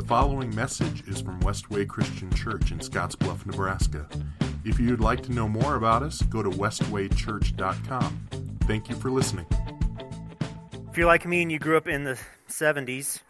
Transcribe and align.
The 0.00 0.06
following 0.06 0.54
message 0.54 1.06
is 1.06 1.20
from 1.20 1.38
Westway 1.40 1.86
Christian 1.86 2.32
Church 2.32 2.72
in 2.72 2.78
Scottsbluff, 2.78 3.44
Nebraska. 3.44 4.08
If 4.64 4.80
you'd 4.80 4.98
like 4.98 5.22
to 5.24 5.30
know 5.30 5.46
more 5.46 5.74
about 5.74 6.02
us, 6.02 6.22
go 6.22 6.42
to 6.42 6.48
westwaychurch.com. 6.48 8.28
Thank 8.62 8.88
you 8.88 8.94
for 8.94 9.10
listening. 9.10 9.44
If 10.90 10.96
you're 10.96 11.06
like 11.06 11.26
me 11.26 11.42
and 11.42 11.52
you 11.52 11.58
grew 11.58 11.76
up 11.76 11.86
in 11.86 12.04
the 12.04 12.18
70s, 12.48 13.20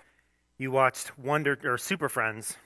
you 0.58 0.70
watched 0.70 1.18
Wonder 1.18 1.58
or 1.64 1.76
Super 1.76 2.08
Friends. 2.08 2.56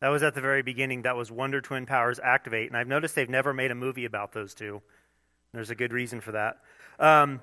That 0.00 0.08
was 0.08 0.24
at 0.24 0.34
the 0.34 0.40
very 0.40 0.62
beginning. 0.62 1.02
That 1.02 1.14
was 1.14 1.30
Wonder 1.30 1.60
Twin 1.60 1.86
Powers 1.86 2.18
Activate. 2.18 2.66
And 2.70 2.76
I've 2.76 2.88
noticed 2.88 3.14
they've 3.14 3.30
never 3.30 3.54
made 3.54 3.70
a 3.70 3.76
movie 3.76 4.04
about 4.04 4.32
those 4.32 4.52
two. 4.52 4.82
There's 5.54 5.70
a 5.70 5.76
good 5.76 5.92
reason 5.92 6.20
for 6.20 6.32
that. 6.32 6.56
Um, 6.98 7.40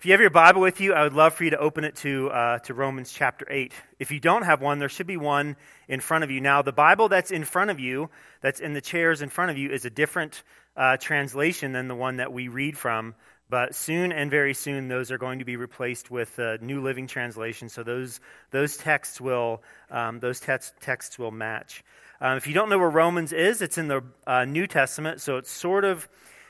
if 0.00 0.06
you 0.06 0.12
have 0.12 0.22
your 0.22 0.30
Bible 0.30 0.62
with 0.62 0.80
you, 0.80 0.94
I 0.94 1.02
would 1.02 1.12
love 1.12 1.34
for 1.34 1.44
you 1.44 1.50
to 1.50 1.58
open 1.58 1.84
it 1.84 1.94
to, 1.96 2.30
uh, 2.30 2.58
to 2.60 2.72
Romans 2.72 3.12
chapter 3.12 3.46
8. 3.50 3.74
If 3.98 4.10
you 4.10 4.18
don't 4.18 4.44
have 4.44 4.62
one, 4.62 4.78
there 4.78 4.88
should 4.88 5.06
be 5.06 5.18
one 5.18 5.56
in 5.88 6.00
front 6.00 6.24
of 6.24 6.30
you. 6.30 6.40
Now, 6.40 6.62
the 6.62 6.72
Bible 6.72 7.10
that's 7.10 7.30
in 7.30 7.44
front 7.44 7.70
of 7.70 7.78
you, 7.78 8.08
that's 8.40 8.60
in 8.60 8.72
the 8.72 8.80
chairs 8.80 9.20
in 9.20 9.28
front 9.28 9.50
of 9.50 9.58
you, 9.58 9.68
is 9.68 9.84
a 9.84 9.90
different 9.90 10.42
uh, 10.74 10.96
translation 10.96 11.72
than 11.72 11.86
the 11.86 11.94
one 11.94 12.16
that 12.16 12.32
we 12.32 12.48
read 12.48 12.78
from. 12.78 13.14
But 13.50 13.74
soon 13.74 14.10
and 14.10 14.30
very 14.30 14.54
soon, 14.54 14.88
those 14.88 15.10
are 15.10 15.18
going 15.18 15.40
to 15.40 15.44
be 15.44 15.56
replaced 15.56 16.10
with 16.10 16.40
New 16.62 16.80
Living 16.80 17.06
Translation. 17.06 17.68
So 17.68 17.82
those, 17.82 18.20
those 18.52 18.78
texts 18.78 19.20
will, 19.20 19.62
um, 19.90 20.18
those 20.18 20.40
text, 20.40 20.72
texts 20.80 21.18
will 21.18 21.30
match. 21.30 21.84
Um, 22.22 22.38
if 22.38 22.46
you 22.46 22.54
don't 22.54 22.70
know 22.70 22.78
where 22.78 22.88
Romans 22.88 23.34
is, 23.34 23.60
it's 23.60 23.76
in 23.76 23.88
the 23.88 24.02
uh, 24.26 24.46
New 24.46 24.66
Testament. 24.66 25.20
So 25.20 25.36
it's 25.36 25.50
sort 25.50 25.84
of, 25.84 26.08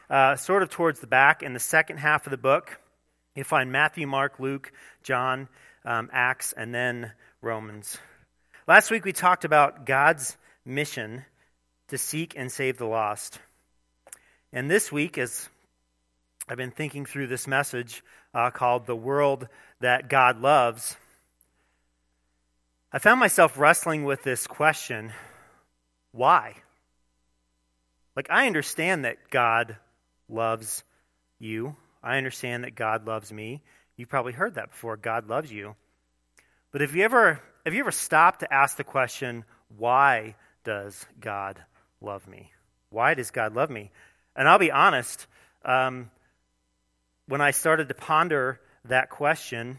uh, 0.09 0.37
sort 0.37 0.62
of 0.62 0.70
towards 0.70 1.01
the 1.01 1.09
back 1.09 1.42
in 1.42 1.53
the 1.53 1.59
second 1.59 1.97
half 1.97 2.28
of 2.28 2.30
the 2.30 2.39
book. 2.39 2.78
You 3.41 3.45
find 3.45 3.73
Matthew, 3.73 4.07
Mark, 4.07 4.39
Luke, 4.39 4.71
John, 5.03 5.48
um, 5.87 6.11
Acts, 6.12 6.53
and 6.53 6.75
then 6.75 7.11
Romans. 7.41 7.97
Last 8.69 8.91
week 8.91 9.07
we 9.07 9.15
talked 9.15 9.47
about 9.47 9.87
God's 9.87 10.37
mission 10.62 11.25
to 11.89 11.97
seek 11.97 12.34
and 12.37 12.53
save 12.53 12.77
the 12.77 12.84
lost. 12.84 13.41
And 14.53 14.70
this 14.70 14.92
week, 14.92 15.17
as 15.17 15.48
I've 16.51 16.59
been 16.59 16.70
thinking 16.70 17.06
through 17.06 17.29
this 17.29 17.47
message 17.47 18.05
uh, 18.34 18.51
called 18.51 18.84
The 18.84 18.95
World 18.95 19.48
That 19.81 20.11
God 20.11 20.42
Loves, 20.42 20.95
I 22.92 22.98
found 22.98 23.20
myself 23.20 23.59
wrestling 23.59 24.05
with 24.05 24.23
this 24.23 24.47
question 24.47 25.12
why? 26.12 26.57
Like, 28.14 28.27
I 28.29 28.47
understand 28.47 29.07
that 29.07 29.31
God 29.31 29.79
loves 30.29 30.84
you. 31.39 31.75
I 32.03 32.17
understand 32.17 32.65
that 32.65 32.75
God 32.75 33.06
loves 33.06 33.33
me. 33.33 33.62
You've 33.97 34.09
probably 34.09 34.33
heard 34.33 34.55
that 34.55 34.70
before. 34.70 34.97
God 34.97 35.29
loves 35.29 35.53
you. 35.53 35.75
But 36.73 36.81
have 36.81 36.95
you 36.95 37.05
ever 37.05 37.41
have 37.65 37.75
you 37.75 37.81
ever 37.81 37.91
stopped 37.91 38.41
to 38.41 38.53
ask 38.53 38.77
the 38.77 38.84
question, 38.84 39.45
why 39.77 40.34
does 40.65 41.05
God 41.20 41.62
love 42.01 42.27
me? 42.27 42.53
Why 42.89 43.15
does 43.15 43.31
God 43.31 43.55
love 43.55 43.70
me? 43.70 43.91
And 44.34 44.48
I'll 44.48 44.59
be 44.59 44.70
honest, 44.70 45.27
um, 45.65 46.11
when 47.27 47.41
I 47.41 47.51
started 47.51 47.89
to 47.89 47.95
ponder 47.95 48.61
that 48.87 49.11
question, 49.11 49.79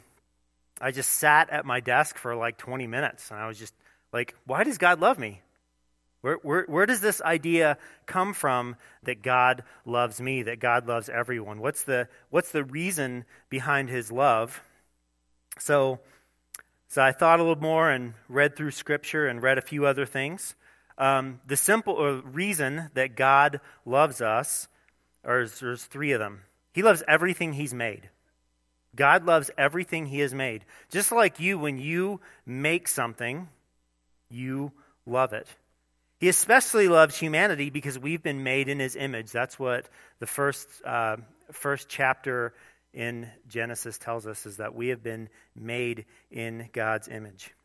I 0.80 0.92
just 0.92 1.10
sat 1.10 1.50
at 1.50 1.66
my 1.66 1.80
desk 1.80 2.18
for 2.18 2.36
like 2.36 2.58
20 2.58 2.88
minutes 2.88 3.32
and 3.32 3.40
I 3.40 3.48
was 3.48 3.58
just 3.58 3.74
like, 4.14 4.36
why 4.46 4.64
does 4.64 4.78
God 4.78 5.00
love 5.00 5.18
me? 5.18 5.42
Where, 6.22 6.36
where, 6.44 6.66
where, 6.68 6.86
does 6.86 7.02
this 7.02 7.20
idea 7.22 7.78
come 8.06 8.34
from 8.34 8.76
that 9.04 9.24
God 9.24 9.64
loves 9.86 10.22
me, 10.22 10.44
that 10.44 10.60
God 10.60 10.88
loves 10.88 11.10
everyone? 11.10 11.60
What's 11.60 11.84
the, 11.84 12.08
what's 12.30 12.52
the 12.52 12.64
reason 12.64 13.26
behind 13.50 13.90
his 13.90 14.12
love? 14.12 14.62
So, 15.58 16.00
so 16.88 17.02
I 17.02 17.12
thought 17.12 17.40
a 17.40 17.44
little 17.44 17.62
more 17.62 17.90
and 17.90 18.14
read 18.30 18.56
through 18.56 18.72
Scripture 18.72 19.28
and 19.28 19.42
read 19.42 19.58
a 19.58 19.62
few 19.62 19.86
other 19.86 20.06
things. 20.06 20.56
Um, 20.98 21.42
the 21.48 21.58
simple 21.58 21.98
uh, 21.98 22.22
reason 22.30 22.92
that 22.94 23.16
God 23.16 23.60
loves 23.86 24.22
us, 24.22 24.68
or 25.24 25.48
there's 25.48 25.86
three 25.86 26.12
of 26.12 26.20
them. 26.20 26.42
He 26.74 26.84
loves 26.84 27.04
everything 27.08 27.54
he's 27.54 27.74
made. 27.74 28.10
God 28.96 29.26
loves 29.26 29.50
everything 29.58 30.08
he 30.08 30.20
has 30.20 30.34
made. 30.34 30.66
Just 30.92 31.12
like 31.12 31.40
you, 31.40 31.58
when 31.58 31.80
you 31.80 32.20
make 32.46 32.88
something, 32.88 33.48
you 34.30 34.72
love 35.06 35.34
it. 35.34 35.48
He 36.22 36.30
especially 36.30 36.88
loves 36.88 37.18
humanity 37.18 37.72
because 37.72 37.98
we've 37.98 38.22
been 38.22 38.44
made 38.44 38.70
in 38.70 38.78
his 38.78 38.96
image. 38.96 39.32
That's 39.32 39.58
what 39.58 39.90
the 40.20 40.28
first, 40.28 40.70
uh, 40.86 41.18
first 41.52 41.90
chapter 41.90 42.54
in 42.94 43.28
Genesis 43.50 43.98
tells 43.98 44.28
us 44.28 44.46
is 44.46 44.58
that 44.58 44.76
we 44.76 44.90
have 44.90 45.02
been 45.02 45.30
made 45.56 46.06
in 46.30 46.70
God's 46.74 47.08
image. 47.08 47.56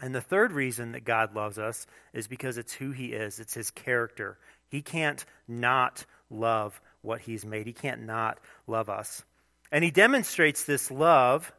And 0.00 0.14
the 0.14 0.20
third 0.20 0.52
reason 0.52 0.92
that 0.92 1.04
God 1.04 1.34
loves 1.34 1.58
us 1.58 1.88
is 2.12 2.28
because 2.28 2.58
it's 2.58 2.72
who 2.72 2.92
he 2.92 3.06
is, 3.06 3.40
it's 3.40 3.54
his 3.54 3.72
character. 3.72 4.38
He 4.68 4.80
can't 4.80 5.24
not 5.48 6.06
love 6.30 6.80
what 7.02 7.22
he's 7.22 7.44
made, 7.44 7.66
he 7.66 7.72
can't 7.72 8.02
not 8.02 8.38
love 8.68 8.88
us. 8.88 9.24
And 9.72 9.82
he 9.82 9.90
demonstrates 9.90 10.62
this 10.62 10.92
love 10.92 11.52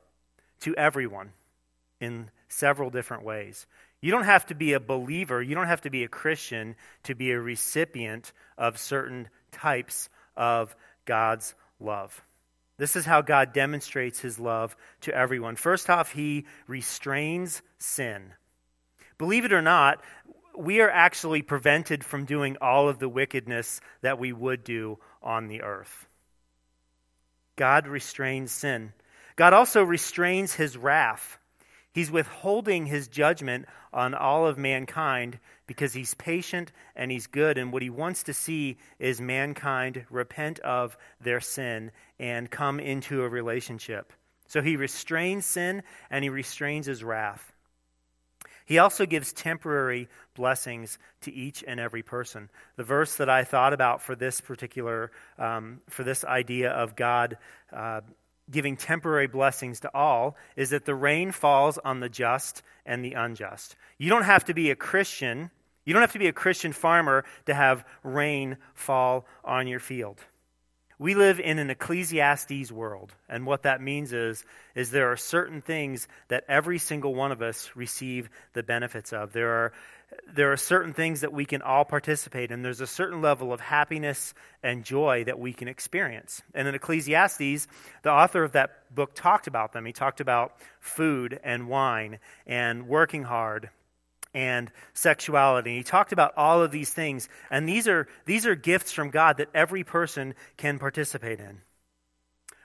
to 0.61 0.73
everyone 0.77 1.33
in 1.99 2.29
several 2.47 2.89
different 2.89 3.23
ways. 3.23 3.67
You 4.05 4.11
don't 4.11 4.25
have 4.25 4.45
to 4.45 4.53
be 4.53 4.73
a 4.73 4.79
believer, 4.79 5.41
you 5.41 5.55
don't 5.55 5.65
have 5.65 5.81
to 5.81 5.89
be 5.89 6.03
a 6.03 6.07
Christian 6.07 6.75
to 7.05 7.15
be 7.15 7.31
a 7.31 7.39
recipient 7.39 8.33
of 8.55 8.77
certain 8.77 9.29
types 9.51 10.09
of 10.37 10.75
God's 11.05 11.55
love. 11.79 12.23
This 12.77 12.95
is 12.95 13.03
how 13.03 13.21
God 13.21 13.51
demonstrates 13.51 14.19
his 14.19 14.37
love 14.37 14.77
to 15.01 15.15
everyone. 15.15 15.55
First 15.55 15.89
off, 15.89 16.11
he 16.11 16.45
restrains 16.67 17.63
sin. 17.79 18.35
Believe 19.17 19.43
it 19.43 19.53
or 19.53 19.63
not, 19.63 20.03
we 20.55 20.81
are 20.81 20.91
actually 20.91 21.41
prevented 21.41 22.03
from 22.03 22.25
doing 22.25 22.57
all 22.61 22.87
of 22.87 22.99
the 22.99 23.09
wickedness 23.09 23.81
that 24.01 24.19
we 24.19 24.31
would 24.31 24.63
do 24.63 24.99
on 25.23 25.47
the 25.47 25.63
earth. 25.63 26.05
God 27.55 27.87
restrains 27.87 28.51
sin. 28.51 28.93
God 29.35 29.53
also 29.53 29.81
restrains 29.81 30.53
his 30.53 30.77
wrath. 30.77 31.39
He's 31.95 32.11
withholding 32.11 32.87
his 32.87 33.07
judgment 33.07 33.67
on 33.93 34.13
all 34.13 34.45
of 34.45 34.57
mankind 34.57 35.39
because 35.65 35.93
he's 35.93 36.13
patient 36.13 36.73
and 36.93 37.09
he's 37.09 37.25
good. 37.25 37.57
And 37.57 37.71
what 37.71 37.81
he 37.81 37.89
wants 37.89 38.23
to 38.23 38.33
see 38.33 38.75
is 38.99 39.21
mankind 39.21 40.05
repent 40.09 40.59
of 40.59 40.97
their 41.21 41.39
sin 41.39 41.91
and 42.19 42.51
come 42.51 42.81
into 42.81 43.23
a 43.23 43.29
relationship. 43.29 44.11
So 44.45 44.61
he 44.61 44.75
restrains 44.75 45.45
sin 45.45 45.83
and 46.11 46.21
he 46.21 46.29
restrains 46.29 46.85
his 46.85 47.01
wrath. 47.01 47.53
He 48.65 48.77
also 48.77 49.05
gives 49.05 49.31
temporary 49.31 50.09
blessings 50.33 50.97
to 51.21 51.33
each 51.33 51.63
and 51.65 51.79
every 51.79 52.03
person. 52.03 52.49
The 52.75 52.83
verse 52.83 53.15
that 53.15 53.29
I 53.29 53.45
thought 53.45 53.71
about 53.71 54.01
for 54.01 54.15
this 54.15 54.41
particular, 54.41 55.11
um, 55.39 55.79
for 55.89 56.03
this 56.03 56.25
idea 56.25 56.71
of 56.71 56.97
God 56.97 57.37
uh, 57.71 58.01
giving 58.49 58.77
temporary 58.77 59.27
blessings 59.27 59.79
to 59.81 59.93
all 59.93 60.35
is 60.55 60.69
that 60.69 60.85
the 60.85 60.95
rain 60.95 61.31
falls 61.31 61.77
on 61.79 61.99
the 61.99 62.09
just 62.09 62.61
and 62.85 63.03
the 63.03 63.13
unjust. 63.13 63.75
You 63.97 64.09
don't 64.09 64.23
have 64.23 64.45
to 64.45 64.53
be 64.53 64.71
a 64.71 64.75
Christian, 64.75 65.49
you 65.83 65.93
don't 65.93 66.01
have 66.01 66.13
to 66.13 66.19
be 66.19 66.27
a 66.27 66.33
Christian 66.33 66.73
farmer 66.73 67.25
to 67.45 67.53
have 67.53 67.85
rain 68.03 68.57
fall 68.73 69.25
on 69.43 69.67
your 69.67 69.79
field. 69.79 70.19
We 70.97 71.13
live 71.13 71.41
in 71.41 71.59
an 71.59 71.69
Ecclesiastes 71.69 72.71
world, 72.71 73.13
and 73.27 73.45
what 73.45 73.63
that 73.63 73.81
means 73.81 74.13
is, 74.13 74.45
is 74.75 74.91
there 74.91 75.11
are 75.11 75.17
certain 75.17 75.61
things 75.61 76.07
that 76.29 76.45
every 76.47 76.77
single 76.77 77.13
one 77.13 77.33
of 77.33 77.41
us 77.41 77.69
receive 77.75 78.29
the 78.53 78.63
benefits 78.63 79.11
of. 79.11 79.33
There 79.33 79.49
are 79.49 79.73
there 80.33 80.51
are 80.51 80.57
certain 80.57 80.93
things 80.93 81.21
that 81.21 81.33
we 81.33 81.45
can 81.45 81.61
all 81.61 81.85
participate 81.85 82.51
in. 82.51 82.61
There's 82.61 82.81
a 82.81 82.87
certain 82.87 83.21
level 83.21 83.53
of 83.53 83.59
happiness 83.59 84.33
and 84.61 84.83
joy 84.83 85.23
that 85.25 85.39
we 85.39 85.53
can 85.53 85.67
experience. 85.67 86.41
And 86.53 86.67
in 86.67 86.75
Ecclesiastes, 86.75 87.67
the 88.03 88.11
author 88.11 88.43
of 88.43 88.53
that 88.53 88.93
book 88.93 89.13
talked 89.15 89.47
about 89.47 89.73
them. 89.73 89.85
He 89.85 89.93
talked 89.93 90.19
about 90.19 90.53
food 90.79 91.39
and 91.43 91.67
wine 91.67 92.19
and 92.45 92.87
working 92.87 93.23
hard 93.23 93.69
and 94.33 94.69
sexuality. 94.93 95.77
He 95.77 95.83
talked 95.83 96.11
about 96.11 96.33
all 96.37 96.61
of 96.61 96.71
these 96.71 96.91
things. 96.91 97.29
And 97.49 97.67
these 97.67 97.87
are, 97.87 98.07
these 98.25 98.45
are 98.45 98.55
gifts 98.55 98.91
from 98.91 99.09
God 99.09 99.37
that 99.37 99.49
every 99.53 99.83
person 99.83 100.35
can 100.57 100.77
participate 100.77 101.39
in. 101.39 101.61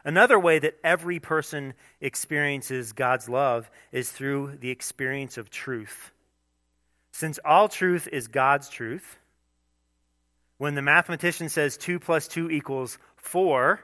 Another 0.04 0.38
way 0.38 0.58
that 0.58 0.78
every 0.82 1.20
person 1.20 1.74
experiences 2.00 2.92
God's 2.92 3.28
love 3.28 3.70
is 3.92 4.10
through 4.10 4.56
the 4.60 4.70
experience 4.70 5.38
of 5.38 5.50
truth. 5.50 6.10
Since 7.12 7.38
all 7.44 7.68
truth 7.68 8.08
is 8.10 8.28
God's 8.28 8.68
truth, 8.68 9.18
when 10.58 10.74
the 10.74 10.82
mathematician 10.82 11.48
says 11.48 11.76
2 11.76 11.98
plus 11.98 12.28
2 12.28 12.50
equals 12.50 12.98
4, 13.16 13.80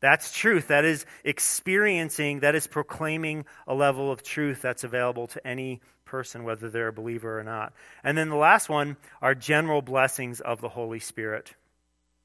that's 0.00 0.32
truth. 0.32 0.68
That 0.68 0.84
is 0.84 1.06
experiencing, 1.24 2.40
that 2.40 2.54
is 2.54 2.66
proclaiming 2.66 3.46
a 3.66 3.74
level 3.74 4.10
of 4.10 4.22
truth 4.22 4.60
that's 4.60 4.84
available 4.84 5.28
to 5.28 5.46
any 5.46 5.80
person, 6.04 6.44
whether 6.44 6.68
they're 6.68 6.88
a 6.88 6.92
believer 6.92 7.38
or 7.38 7.42
not. 7.42 7.72
And 8.02 8.16
then 8.16 8.28
the 8.28 8.36
last 8.36 8.68
one 8.68 8.96
are 9.22 9.34
general 9.34 9.82
blessings 9.82 10.40
of 10.40 10.60
the 10.60 10.68
Holy 10.68 11.00
Spirit. 11.00 11.54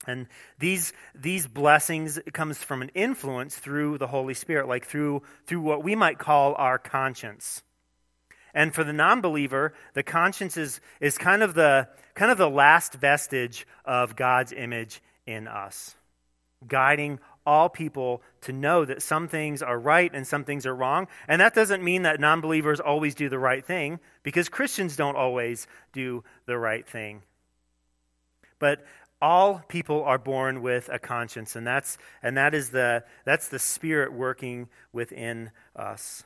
And 0.07 0.27
these, 0.59 0.93
these 1.13 1.47
blessings 1.47 2.19
comes 2.33 2.57
from 2.57 2.81
an 2.81 2.91
influence 2.93 3.57
through 3.57 3.97
the 3.97 4.07
Holy 4.07 4.33
Spirit, 4.33 4.67
like 4.67 4.85
through, 4.85 5.23
through 5.45 5.61
what 5.61 5.83
we 5.83 5.95
might 5.95 6.19
call 6.19 6.55
our 6.55 6.77
conscience. 6.77 7.63
And 8.53 8.73
for 8.73 8.83
the 8.83 8.93
non-believer, 8.93 9.73
the 9.93 10.03
conscience 10.03 10.57
is, 10.57 10.81
is 10.99 11.17
kind, 11.17 11.43
of 11.43 11.53
the, 11.53 11.87
kind 12.15 12.31
of 12.31 12.37
the 12.37 12.49
last 12.49 12.93
vestige 12.93 13.67
of 13.85 14.15
God's 14.15 14.51
image 14.51 15.01
in 15.25 15.47
us, 15.47 15.95
guiding 16.67 17.19
all 17.45 17.69
people 17.69 18.21
to 18.41 18.53
know 18.53 18.85
that 18.85 19.01
some 19.01 19.27
things 19.27 19.61
are 19.61 19.79
right 19.79 20.11
and 20.13 20.27
some 20.27 20.43
things 20.43 20.65
are 20.65 20.75
wrong. 20.75 21.07
And 21.27 21.41
that 21.41 21.55
doesn't 21.55 21.83
mean 21.83 22.03
that 22.03 22.19
non 22.19 22.41
believers 22.41 22.79
always 22.79 23.15
do 23.15 23.29
the 23.29 23.39
right 23.39 23.65
thing, 23.65 23.99
because 24.23 24.49
Christians 24.49 24.95
don't 24.95 25.15
always 25.15 25.67
do 25.93 26.23
the 26.45 26.57
right 26.57 26.87
thing. 26.87 27.23
But 28.59 28.85
all 29.21 29.61
people 29.67 30.03
are 30.03 30.17
born 30.17 30.61
with 30.61 30.89
a 30.91 30.99
conscience, 30.99 31.55
and 31.55 31.65
that's, 31.65 31.97
and 32.23 32.37
that 32.37 32.53
is 32.53 32.69
the, 32.69 33.03
that's 33.25 33.49
the 33.49 33.59
Spirit 33.59 34.13
working 34.13 34.69
within 34.93 35.51
us. 35.75 36.23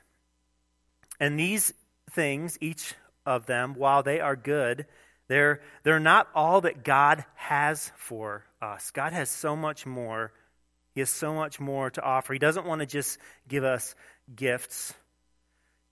And 1.19 1.40
these 1.40 1.74
things, 2.13 2.57
each 2.62 2.95
of 3.25 3.45
them, 3.45 3.75
while 3.75 4.04
they 4.04 4.19
are 4.19 4.36
good, 4.36 4.86
they're, 5.27 5.62
they're 5.83 6.00
not 6.00 6.27
all 6.36 6.62
that 6.62 6.83
God 6.83 7.25
has 7.36 7.92
for 7.95 8.45
us. 8.62 8.92
God 8.92 9.13
has 9.13 9.30
so 9.30 9.56
much 9.56 9.86
more. 9.86 10.31
He 10.94 11.01
has 11.01 11.10
so 11.10 11.33
much 11.33 11.60
more 11.60 11.89
to 11.89 12.01
offer. 12.01 12.33
He 12.33 12.39
doesn't 12.39 12.65
want 12.65 12.81
to 12.81 12.86
just 12.86 13.18
give 13.48 13.63
us 13.63 13.95
gifts. 14.36 14.94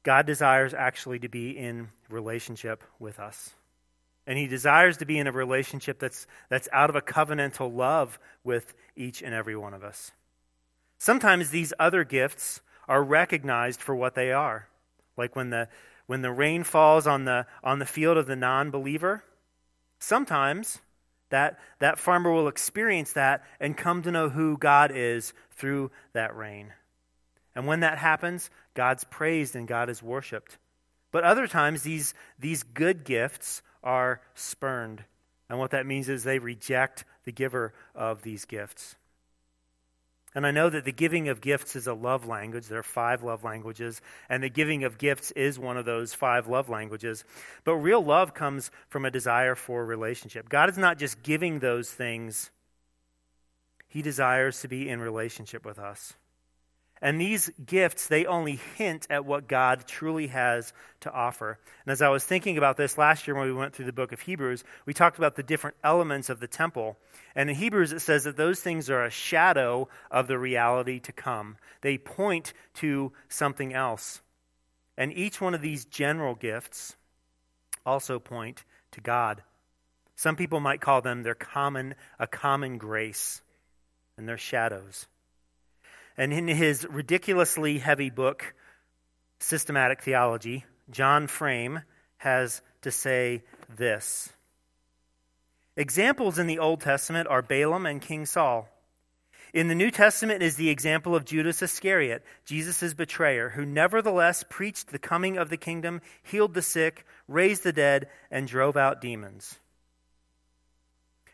God 0.03 0.25
desires 0.25 0.73
actually 0.73 1.19
to 1.19 1.29
be 1.29 1.57
in 1.57 1.89
relationship 2.09 2.83
with 2.99 3.19
us. 3.19 3.51
And 4.27 4.37
he 4.37 4.47
desires 4.47 4.97
to 4.97 5.05
be 5.05 5.17
in 5.17 5.27
a 5.27 5.31
relationship 5.31 5.99
that's, 5.99 6.27
that's 6.49 6.69
out 6.71 6.89
of 6.89 6.95
a 6.95 7.01
covenantal 7.01 7.75
love 7.75 8.19
with 8.43 8.73
each 8.95 9.21
and 9.21 9.33
every 9.33 9.55
one 9.55 9.73
of 9.73 9.83
us. 9.83 10.11
Sometimes 10.99 11.49
these 11.49 11.73
other 11.79 12.03
gifts 12.03 12.61
are 12.87 13.03
recognized 13.03 13.81
for 13.81 13.95
what 13.95 14.13
they 14.13 14.31
are. 14.31 14.67
Like 15.17 15.35
when 15.35 15.49
the, 15.49 15.67
when 16.11 16.21
the 16.21 16.29
rain 16.29 16.61
falls 16.65 17.07
on 17.07 17.23
the, 17.23 17.45
on 17.63 17.79
the 17.79 17.85
field 17.85 18.17
of 18.17 18.25
the 18.27 18.35
non 18.35 18.69
believer, 18.69 19.23
sometimes 19.97 20.79
that, 21.29 21.57
that 21.79 21.97
farmer 21.97 22.33
will 22.33 22.49
experience 22.49 23.13
that 23.13 23.45
and 23.61 23.77
come 23.77 24.01
to 24.01 24.11
know 24.11 24.27
who 24.27 24.57
God 24.57 24.91
is 24.93 25.31
through 25.51 25.89
that 26.11 26.35
rain. 26.35 26.73
And 27.55 27.65
when 27.65 27.79
that 27.79 27.97
happens, 27.97 28.49
God's 28.73 29.05
praised 29.05 29.55
and 29.55 29.65
God 29.65 29.89
is 29.89 30.03
worshiped. 30.03 30.57
But 31.13 31.23
other 31.23 31.47
times, 31.47 31.83
these, 31.83 32.13
these 32.37 32.63
good 32.63 33.05
gifts 33.05 33.61
are 33.81 34.19
spurned. 34.35 35.05
And 35.49 35.59
what 35.59 35.71
that 35.71 35.85
means 35.85 36.09
is 36.09 36.25
they 36.25 36.39
reject 36.39 37.05
the 37.23 37.31
giver 37.31 37.73
of 37.95 38.21
these 38.21 38.43
gifts. 38.43 38.97
And 40.33 40.47
I 40.47 40.51
know 40.51 40.69
that 40.69 40.85
the 40.85 40.93
giving 40.93 41.27
of 41.27 41.41
gifts 41.41 41.75
is 41.75 41.87
a 41.87 41.93
love 41.93 42.25
language. 42.25 42.67
There 42.67 42.79
are 42.79 42.83
five 42.83 43.21
love 43.21 43.43
languages, 43.43 44.01
and 44.29 44.41
the 44.41 44.49
giving 44.49 44.85
of 44.85 44.97
gifts 44.97 45.31
is 45.31 45.59
one 45.59 45.75
of 45.75 45.83
those 45.85 46.13
five 46.13 46.47
love 46.47 46.69
languages. 46.69 47.25
But 47.65 47.75
real 47.75 48.03
love 48.03 48.33
comes 48.33 48.71
from 48.87 49.03
a 49.03 49.11
desire 49.11 49.55
for 49.55 49.81
a 49.81 49.85
relationship. 49.85 50.47
God 50.47 50.69
is 50.69 50.77
not 50.77 50.97
just 50.97 51.21
giving 51.21 51.59
those 51.59 51.91
things, 51.91 52.49
He 53.87 54.01
desires 54.01 54.61
to 54.61 54.69
be 54.69 54.87
in 54.87 55.01
relationship 55.01 55.65
with 55.65 55.77
us. 55.77 56.13
And 57.01 57.19
these 57.19 57.49
gifts, 57.65 58.07
they 58.07 58.25
only 58.25 58.59
hint 58.77 59.07
at 59.09 59.25
what 59.25 59.47
God 59.47 59.85
truly 59.87 60.27
has 60.27 60.71
to 60.99 61.11
offer. 61.11 61.57
And 61.83 61.91
as 61.91 62.03
I 62.03 62.09
was 62.09 62.23
thinking 62.23 62.59
about 62.59 62.77
this 62.77 62.95
last 62.95 63.25
year 63.25 63.35
when 63.35 63.47
we 63.47 63.53
went 63.53 63.73
through 63.73 63.87
the 63.87 63.93
book 63.93 64.11
of 64.11 64.21
Hebrews, 64.21 64.63
we 64.85 64.93
talked 64.93 65.17
about 65.17 65.35
the 65.35 65.41
different 65.41 65.77
elements 65.83 66.29
of 66.29 66.39
the 66.39 66.47
temple. 66.47 66.97
And 67.35 67.49
in 67.49 67.55
Hebrews, 67.55 67.91
it 67.91 68.01
says 68.01 68.25
that 68.25 68.37
those 68.37 68.59
things 68.59 68.89
are 68.91 69.03
a 69.03 69.09
shadow 69.09 69.89
of 70.11 70.27
the 70.27 70.37
reality 70.37 70.99
to 70.99 71.11
come, 71.11 71.57
they 71.81 71.97
point 71.97 72.53
to 72.75 73.11
something 73.29 73.73
else. 73.73 74.21
And 74.95 75.11
each 75.11 75.41
one 75.41 75.55
of 75.55 75.61
these 75.61 75.85
general 75.85 76.35
gifts 76.35 76.95
also 77.83 78.19
point 78.19 78.63
to 78.91 79.01
God. 79.01 79.41
Some 80.15 80.35
people 80.35 80.59
might 80.59 80.81
call 80.81 81.01
them 81.01 81.23
their 81.23 81.33
common, 81.33 81.95
a 82.19 82.27
common 82.27 82.77
grace, 82.77 83.41
and 84.17 84.29
their 84.29 84.37
shadows. 84.37 85.07
And 86.17 86.33
in 86.33 86.47
his 86.47 86.85
ridiculously 86.87 87.79
heavy 87.79 88.09
book, 88.09 88.53
Systematic 89.39 90.01
Theology, 90.01 90.65
John 90.89 91.27
Frame 91.27 91.81
has 92.17 92.61
to 92.81 92.91
say 92.91 93.43
this 93.75 94.29
Examples 95.75 96.37
in 96.37 96.47
the 96.47 96.59
Old 96.59 96.81
Testament 96.81 97.27
are 97.27 97.41
Balaam 97.41 97.85
and 97.85 98.01
King 98.01 98.25
Saul. 98.25 98.67
In 99.53 99.67
the 99.67 99.75
New 99.75 99.91
Testament 99.91 100.43
is 100.43 100.55
the 100.55 100.69
example 100.69 101.15
of 101.15 101.25
Judas 101.25 101.61
Iscariot, 101.61 102.23
Jesus' 102.45 102.93
betrayer, 102.93 103.49
who 103.49 103.65
nevertheless 103.65 104.45
preached 104.49 104.91
the 104.91 104.99
coming 104.99 105.37
of 105.37 105.49
the 105.49 105.57
kingdom, 105.57 106.01
healed 106.23 106.53
the 106.53 106.61
sick, 106.61 107.05
raised 107.27 107.63
the 107.63 107.73
dead, 107.73 108.07
and 108.29 108.47
drove 108.47 108.77
out 108.77 109.01
demons. 109.01 109.59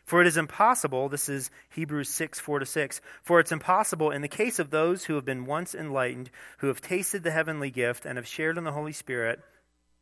For 0.08 0.22
it 0.22 0.26
is 0.26 0.38
impossible, 0.38 1.10
this 1.10 1.28
is 1.28 1.50
Hebrews 1.68 2.08
6, 2.08 2.40
4 2.40 2.60
to 2.60 2.64
6, 2.64 3.02
for 3.22 3.40
it's 3.40 3.52
impossible 3.52 4.10
in 4.10 4.22
the 4.22 4.26
case 4.26 4.58
of 4.58 4.70
those 4.70 5.04
who 5.04 5.16
have 5.16 5.26
been 5.26 5.44
once 5.44 5.74
enlightened, 5.74 6.30
who 6.60 6.68
have 6.68 6.80
tasted 6.80 7.24
the 7.24 7.30
heavenly 7.30 7.70
gift 7.70 8.06
and 8.06 8.16
have 8.16 8.26
shared 8.26 8.56
in 8.56 8.64
the 8.64 8.72
Holy 8.72 8.94
Spirit, 8.94 9.40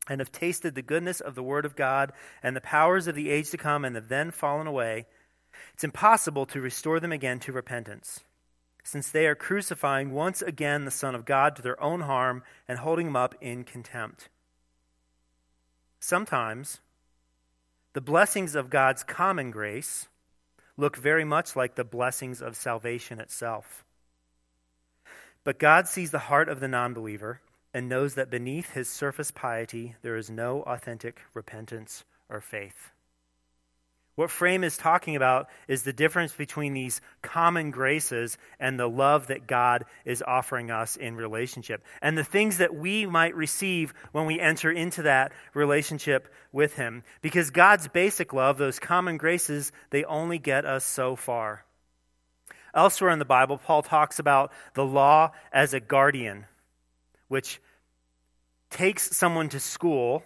and 0.08 0.20
have 0.20 0.30
tasted 0.30 0.76
the 0.76 0.80
goodness 0.80 1.20
of 1.20 1.34
the 1.34 1.42
Word 1.42 1.64
of 1.64 1.74
God 1.74 2.12
and 2.40 2.54
the 2.54 2.60
powers 2.60 3.08
of 3.08 3.16
the 3.16 3.30
age 3.30 3.50
to 3.50 3.56
come, 3.56 3.84
and 3.84 3.96
have 3.96 4.06
then 4.06 4.30
fallen 4.30 4.68
away, 4.68 5.06
it's 5.74 5.82
impossible 5.82 6.46
to 6.46 6.60
restore 6.60 7.00
them 7.00 7.10
again 7.10 7.40
to 7.40 7.50
repentance, 7.50 8.20
since 8.84 9.10
they 9.10 9.26
are 9.26 9.34
crucifying 9.34 10.12
once 10.12 10.40
again 10.40 10.84
the 10.84 10.92
Son 10.92 11.16
of 11.16 11.24
God 11.24 11.56
to 11.56 11.62
their 11.62 11.82
own 11.82 12.02
harm 12.02 12.44
and 12.68 12.78
holding 12.78 13.08
him 13.08 13.16
up 13.16 13.34
in 13.40 13.64
contempt. 13.64 14.28
Sometimes, 15.98 16.78
the 17.96 18.02
blessings 18.02 18.54
of 18.54 18.68
God's 18.68 19.02
common 19.02 19.50
grace 19.50 20.06
look 20.76 20.98
very 20.98 21.24
much 21.24 21.56
like 21.56 21.76
the 21.76 21.82
blessings 21.82 22.42
of 22.42 22.54
salvation 22.54 23.18
itself. 23.18 23.86
But 25.44 25.58
God 25.58 25.88
sees 25.88 26.10
the 26.10 26.18
heart 26.28 26.50
of 26.50 26.60
the 26.60 26.68
non 26.68 26.92
believer 26.92 27.40
and 27.72 27.88
knows 27.88 28.14
that 28.14 28.28
beneath 28.28 28.72
his 28.72 28.90
surface 28.90 29.30
piety 29.30 29.94
there 30.02 30.14
is 30.14 30.28
no 30.28 30.60
authentic 30.64 31.22
repentance 31.32 32.04
or 32.28 32.42
faith. 32.42 32.90
What 34.16 34.30
Frame 34.30 34.64
is 34.64 34.78
talking 34.78 35.14
about 35.14 35.48
is 35.68 35.82
the 35.82 35.92
difference 35.92 36.32
between 36.32 36.72
these 36.72 37.02
common 37.20 37.70
graces 37.70 38.38
and 38.58 38.80
the 38.80 38.88
love 38.88 39.26
that 39.26 39.46
God 39.46 39.84
is 40.06 40.24
offering 40.26 40.70
us 40.70 40.96
in 40.96 41.16
relationship, 41.16 41.84
and 42.00 42.16
the 42.16 42.24
things 42.24 42.56
that 42.58 42.74
we 42.74 43.04
might 43.04 43.34
receive 43.34 43.92
when 44.12 44.24
we 44.24 44.40
enter 44.40 44.72
into 44.72 45.02
that 45.02 45.32
relationship 45.52 46.32
with 46.50 46.76
Him. 46.76 47.02
Because 47.20 47.50
God's 47.50 47.88
basic 47.88 48.32
love, 48.32 48.56
those 48.56 48.78
common 48.78 49.18
graces, 49.18 49.70
they 49.90 50.02
only 50.04 50.38
get 50.38 50.64
us 50.64 50.84
so 50.86 51.14
far. 51.14 51.66
Elsewhere 52.74 53.10
in 53.10 53.18
the 53.18 53.26
Bible, 53.26 53.58
Paul 53.58 53.82
talks 53.82 54.18
about 54.18 54.50
the 54.72 54.84
law 54.84 55.32
as 55.52 55.74
a 55.74 55.80
guardian, 55.80 56.46
which 57.28 57.60
takes 58.70 59.14
someone 59.14 59.50
to 59.50 59.60
school 59.60 60.22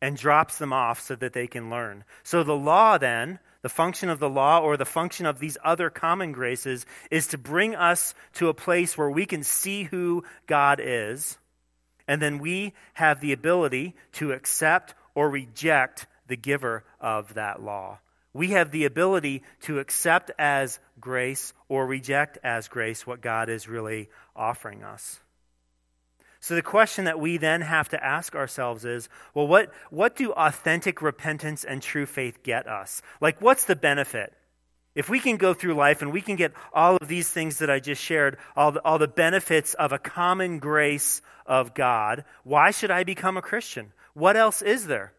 and 0.00 0.16
drops 0.16 0.58
them 0.58 0.72
off 0.72 1.00
so 1.00 1.14
that 1.16 1.32
they 1.32 1.46
can 1.46 1.70
learn. 1.70 2.04
So 2.22 2.42
the 2.42 2.56
law, 2.56 2.98
then, 2.98 3.38
the 3.62 3.68
function 3.68 4.08
of 4.08 4.18
the 4.18 4.30
law 4.30 4.60
or 4.60 4.76
the 4.76 4.86
function 4.86 5.26
of 5.26 5.38
these 5.38 5.58
other 5.62 5.90
common 5.90 6.32
graces 6.32 6.86
is 7.10 7.26
to 7.28 7.38
bring 7.38 7.74
us 7.74 8.14
to 8.34 8.48
a 8.48 8.54
place 8.54 8.96
where 8.96 9.10
we 9.10 9.26
can 9.26 9.42
see 9.42 9.84
who 9.84 10.24
God 10.46 10.80
is, 10.82 11.38
and 12.08 12.20
then 12.20 12.38
we 12.38 12.72
have 12.94 13.20
the 13.20 13.32
ability 13.32 13.94
to 14.12 14.32
accept 14.32 14.94
or 15.14 15.28
reject 15.28 16.06
the 16.26 16.36
giver 16.36 16.84
of 17.00 17.34
that 17.34 17.62
law. 17.62 17.98
We 18.32 18.48
have 18.48 18.70
the 18.70 18.84
ability 18.84 19.42
to 19.62 19.80
accept 19.80 20.30
as 20.38 20.78
grace 21.00 21.52
or 21.68 21.86
reject 21.86 22.38
as 22.44 22.68
grace 22.68 23.06
what 23.06 23.20
God 23.20 23.48
is 23.48 23.68
really 23.68 24.08
offering 24.34 24.84
us. 24.84 25.20
So 26.40 26.54
the 26.54 26.62
question 26.62 27.04
that 27.04 27.20
we 27.20 27.36
then 27.36 27.60
have 27.60 27.90
to 27.90 28.02
ask 28.02 28.34
ourselves 28.34 28.86
is 28.86 29.10
well, 29.34 29.46
what, 29.46 29.72
what 29.90 30.16
do 30.16 30.32
authentic 30.32 31.02
repentance 31.02 31.64
and 31.64 31.82
true 31.82 32.06
faith 32.06 32.42
get 32.42 32.66
us? 32.66 33.02
Like, 33.20 33.42
what's 33.42 33.66
the 33.66 33.76
benefit? 33.76 34.32
If 34.94 35.08
we 35.08 35.20
can 35.20 35.36
go 35.36 35.54
through 35.54 35.74
life 35.74 36.02
and 36.02 36.12
we 36.12 36.22
can 36.22 36.36
get 36.36 36.52
all 36.72 36.96
of 36.96 37.06
these 37.08 37.28
things 37.28 37.58
that 37.58 37.70
I 37.70 37.78
just 37.78 38.02
shared, 38.02 38.38
all 38.56 38.72
the, 38.72 38.84
all 38.84 38.98
the 38.98 39.06
benefits 39.06 39.74
of 39.74 39.92
a 39.92 39.98
common 39.98 40.58
grace 40.58 41.22
of 41.46 41.74
God, 41.74 42.24
why 42.42 42.70
should 42.70 42.90
I 42.90 43.04
become 43.04 43.36
a 43.36 43.42
Christian? 43.42 43.92
What 44.14 44.36
else 44.36 44.62
is 44.62 44.86
there? 44.86 45.12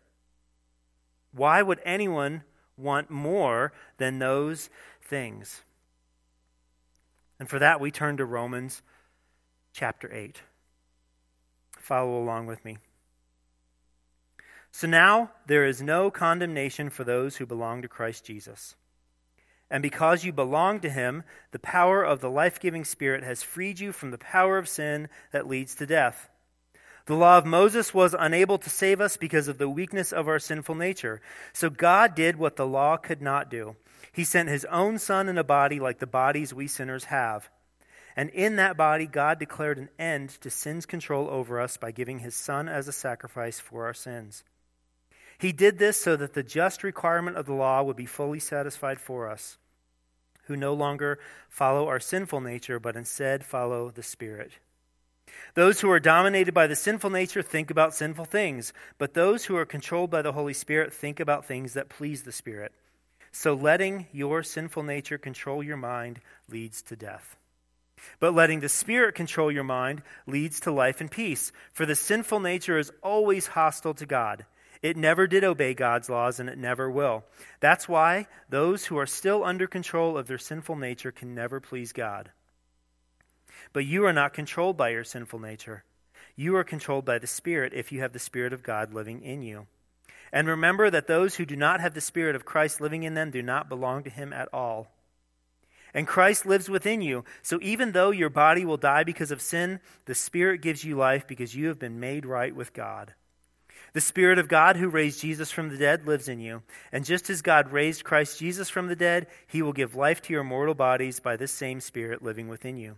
Why 1.32 1.62
would 1.62 1.80
anyone 1.86 2.44
want 2.78 3.10
more 3.10 3.72
than 3.98 4.20
those 4.20 4.70
things? 5.04 5.62
And 7.40 7.48
for 7.48 7.60
that, 7.60 7.80
we 7.80 7.92
turn 7.92 8.18
to 8.18 8.26
Romans 8.26 8.82
chapter 9.72 10.12
8 10.12 10.42
follow 11.82 12.22
along 12.22 12.48
with 12.48 12.64
me. 12.64 12.78
So 14.72 14.88
now 14.88 15.32
there 15.48 15.66
is 15.66 15.82
no 15.82 16.10
condemnation 16.10 16.90
for 16.90 17.04
those 17.04 17.38
who 17.38 17.46
belong 17.46 17.82
to 17.82 17.88
Christ 17.88 18.26
Jesus. 18.26 18.76
And 19.70 19.82
because 19.82 20.26
you 20.26 20.34
belong 20.34 20.82
to 20.82 20.90
him, 20.90 21.24
the 21.52 21.60
power 21.60 22.04
of 22.04 22.20
the 22.20 22.30
life 22.30 22.60
giving 22.60 22.84
Spirit 22.84 23.24
has 23.24 23.44
freed 23.44 23.80
you 23.80 23.92
from 23.92 24.12
the 24.12 24.18
power 24.18 24.58
of 24.58 24.68
sin 24.68 25.08
that 25.32 25.48
leads 25.48 25.76
to 25.76 25.86
death. 25.86 26.30
The 27.06 27.16
law 27.16 27.38
of 27.38 27.46
Moses 27.46 27.94
was 27.94 28.16
unable 28.18 28.58
to 28.60 28.70
save 28.70 29.02
us 29.02 29.18
because 29.18 29.48
of 29.48 29.58
the 29.58 29.70
weakness 29.70 30.14
of 30.14 30.28
our 30.28 30.40
sinful 30.40 30.76
nature. 30.76 31.22
So 31.52 31.70
God 31.70 32.16
did 32.16 32.36
what 32.36 32.58
the 32.58 32.68
law 32.68 32.98
could 32.98 33.22
not 33.22 33.50
do. 33.50 33.76
He 34.12 34.24
sent 34.24 34.50
his 34.50 34.66
own 34.66 35.00
Son 35.00 35.28
in 35.28 35.38
a 35.38 35.44
body 35.44 35.80
like 35.80 36.00
the 36.00 36.08
bodies 36.08 36.54
we 36.54 36.68
sinners 36.68 37.06
have. 37.06 37.50
And 38.16 38.30
in 38.32 38.58
that 38.58 38.78
body, 38.78 39.08
God 39.08 39.40
declared 39.40 39.78
an 39.78 39.90
end 39.98 40.30
to 40.42 40.50
sin's 40.50 40.86
control 40.86 41.30
over 41.30 41.60
us 41.60 41.78
by 41.78 41.92
giving 41.92 42.20
his 42.20 42.36
Son 42.36 42.68
as 42.68 42.88
a 42.88 42.94
sacrifice 42.94 43.60
for 43.60 43.86
our 43.86 43.94
sins. 43.94 44.44
He 45.38 45.52
did 45.52 45.80
this 45.80 46.00
so 46.00 46.16
that 46.18 46.34
the 46.34 46.44
just 46.44 46.84
requirement 46.84 47.38
of 47.38 47.46
the 47.46 47.54
law 47.54 47.82
would 47.82 47.96
be 47.96 48.06
fully 48.06 48.40
satisfied 48.40 49.00
for 49.00 49.28
us, 49.28 49.58
who 50.44 50.56
no 50.56 50.74
longer 50.74 51.20
follow 51.50 51.88
our 51.88 52.00
sinful 52.00 52.42
nature, 52.42 52.80
but 52.80 52.96
instead 52.96 53.44
follow 53.44 53.90
the 53.90 54.04
Spirit. 54.04 54.52
Those 55.54 55.82
who 55.82 55.90
are 55.90 56.00
dominated 56.00 56.54
by 56.54 56.68
the 56.68 56.76
sinful 56.76 57.10
nature 57.10 57.42
think 57.42 57.72
about 57.72 57.96
sinful 57.96 58.26
things, 58.26 58.74
but 58.98 59.14
those 59.14 59.46
who 59.46 59.56
are 59.56 59.66
controlled 59.66 60.12
by 60.12 60.22
the 60.22 60.34
Holy 60.34 60.54
Spirit 60.54 60.94
think 60.94 61.20
about 61.20 61.46
things 61.46 61.74
that 61.74 61.90
please 61.90 62.24
the 62.24 62.32
Spirit. 62.32 62.74
So 63.32 63.54
letting 63.54 64.08
your 64.12 64.44
sinful 64.44 64.84
nature 64.84 65.18
control 65.18 65.64
your 65.64 65.78
mind 65.78 66.20
leads 66.50 66.82
to 66.84 66.96
death. 66.96 67.38
But 68.20 68.34
letting 68.34 68.60
the 68.60 68.70
Spirit 68.70 69.16
control 69.16 69.52
your 69.52 69.64
mind 69.64 70.02
leads 70.28 70.60
to 70.62 70.72
life 70.72 71.02
and 71.02 71.10
peace, 71.10 71.52
for 71.74 71.86
the 71.86 71.96
sinful 71.96 72.40
nature 72.40 72.78
is 72.78 72.92
always 73.02 73.48
hostile 73.48 73.94
to 73.96 74.06
God. 74.06 74.46
It 74.82 74.98
never 74.98 75.28
did 75.28 75.44
obey 75.44 75.74
God's 75.74 76.10
laws, 76.10 76.40
and 76.40 76.50
it 76.50 76.58
never 76.58 76.90
will. 76.90 77.24
That's 77.60 77.88
why 77.88 78.28
those 78.50 78.86
who 78.86 78.98
are 78.98 79.06
still 79.06 79.44
under 79.44 79.68
control 79.68 80.18
of 80.18 80.28
their 80.28 80.40
sinful 80.40 80.76
nature 80.76 81.12
can 81.12 81.36
never 81.36 81.60
please 81.60 81.94
God. 81.94 82.32
But 83.74 83.86
you 83.86 84.06
are 84.06 84.14
not 84.14 84.34
controlled 84.34 84.78
by 84.78 84.90
your 84.90 85.04
sinful 85.04 85.40
nature. 85.40 85.84
You 86.36 86.56
are 86.56 86.64
controlled 86.64 87.06
by 87.06 87.20
the 87.20 87.28
Spirit 87.28 87.74
if 87.74 87.92
you 87.92 88.02
have 88.02 88.14
the 88.14 88.20
Spirit 88.20 88.54
of 88.54 88.64
God 88.64 88.94
living 88.94 89.22
in 89.22 89.44
you. 89.44 89.68
And 90.34 90.48
remember 90.48 90.90
that 90.90 91.08
those 91.08 91.36
who 91.36 91.46
do 91.46 91.56
not 91.56 91.82
have 91.82 91.94
the 91.94 92.02
Spirit 92.02 92.36
of 92.36 92.46
Christ 92.46 92.82
living 92.82 93.04
in 93.04 93.14
them 93.14 93.32
do 93.32 93.44
not 93.44 93.70
belong 93.70 94.04
to 94.04 94.10
Him 94.10 94.34
at 94.34 94.50
all. 94.54 94.88
And 95.94 96.08
Christ 96.08 96.46
lives 96.46 96.70
within 96.70 97.02
you. 97.02 97.26
So 97.42 97.60
even 97.62 97.92
though 97.92 98.12
your 98.12 98.30
body 98.30 98.66
will 98.66 98.78
die 98.78 99.04
because 99.04 99.32
of 99.32 99.42
sin, 99.42 99.80
the 100.06 100.16
Spirit 100.16 100.62
gives 100.62 100.84
you 100.84 100.96
life 100.96 101.28
because 101.28 101.56
you 101.56 101.68
have 101.68 101.80
been 101.80 102.00
made 102.00 102.26
right 102.26 102.56
with 102.56 102.74
God. 102.74 103.14
The 103.94 104.02
Spirit 104.02 104.40
of 104.40 104.48
God 104.48 104.78
who 104.78 104.88
raised 104.88 105.20
Jesus 105.20 105.52
from 105.52 105.68
the 105.68 105.78
dead 105.78 106.08
lives 106.08 106.30
in 106.30 106.40
you. 106.40 106.64
And 106.94 107.04
just 107.04 107.30
as 107.30 107.42
God 107.42 107.74
raised 107.74 108.06
Christ 108.06 108.40
Jesus 108.40 108.70
from 108.70 108.88
the 108.88 108.96
dead, 108.96 109.28
he 109.48 109.62
will 109.62 109.74
give 109.74 109.96
life 109.96 110.22
to 110.24 110.34
your 110.34 110.46
mortal 110.46 110.76
bodies 110.76 111.20
by 111.20 111.36
this 111.36 111.52
same 111.52 111.82
Spirit 111.82 112.24
living 112.24 112.48
within 112.48 112.78
you. 112.78 112.96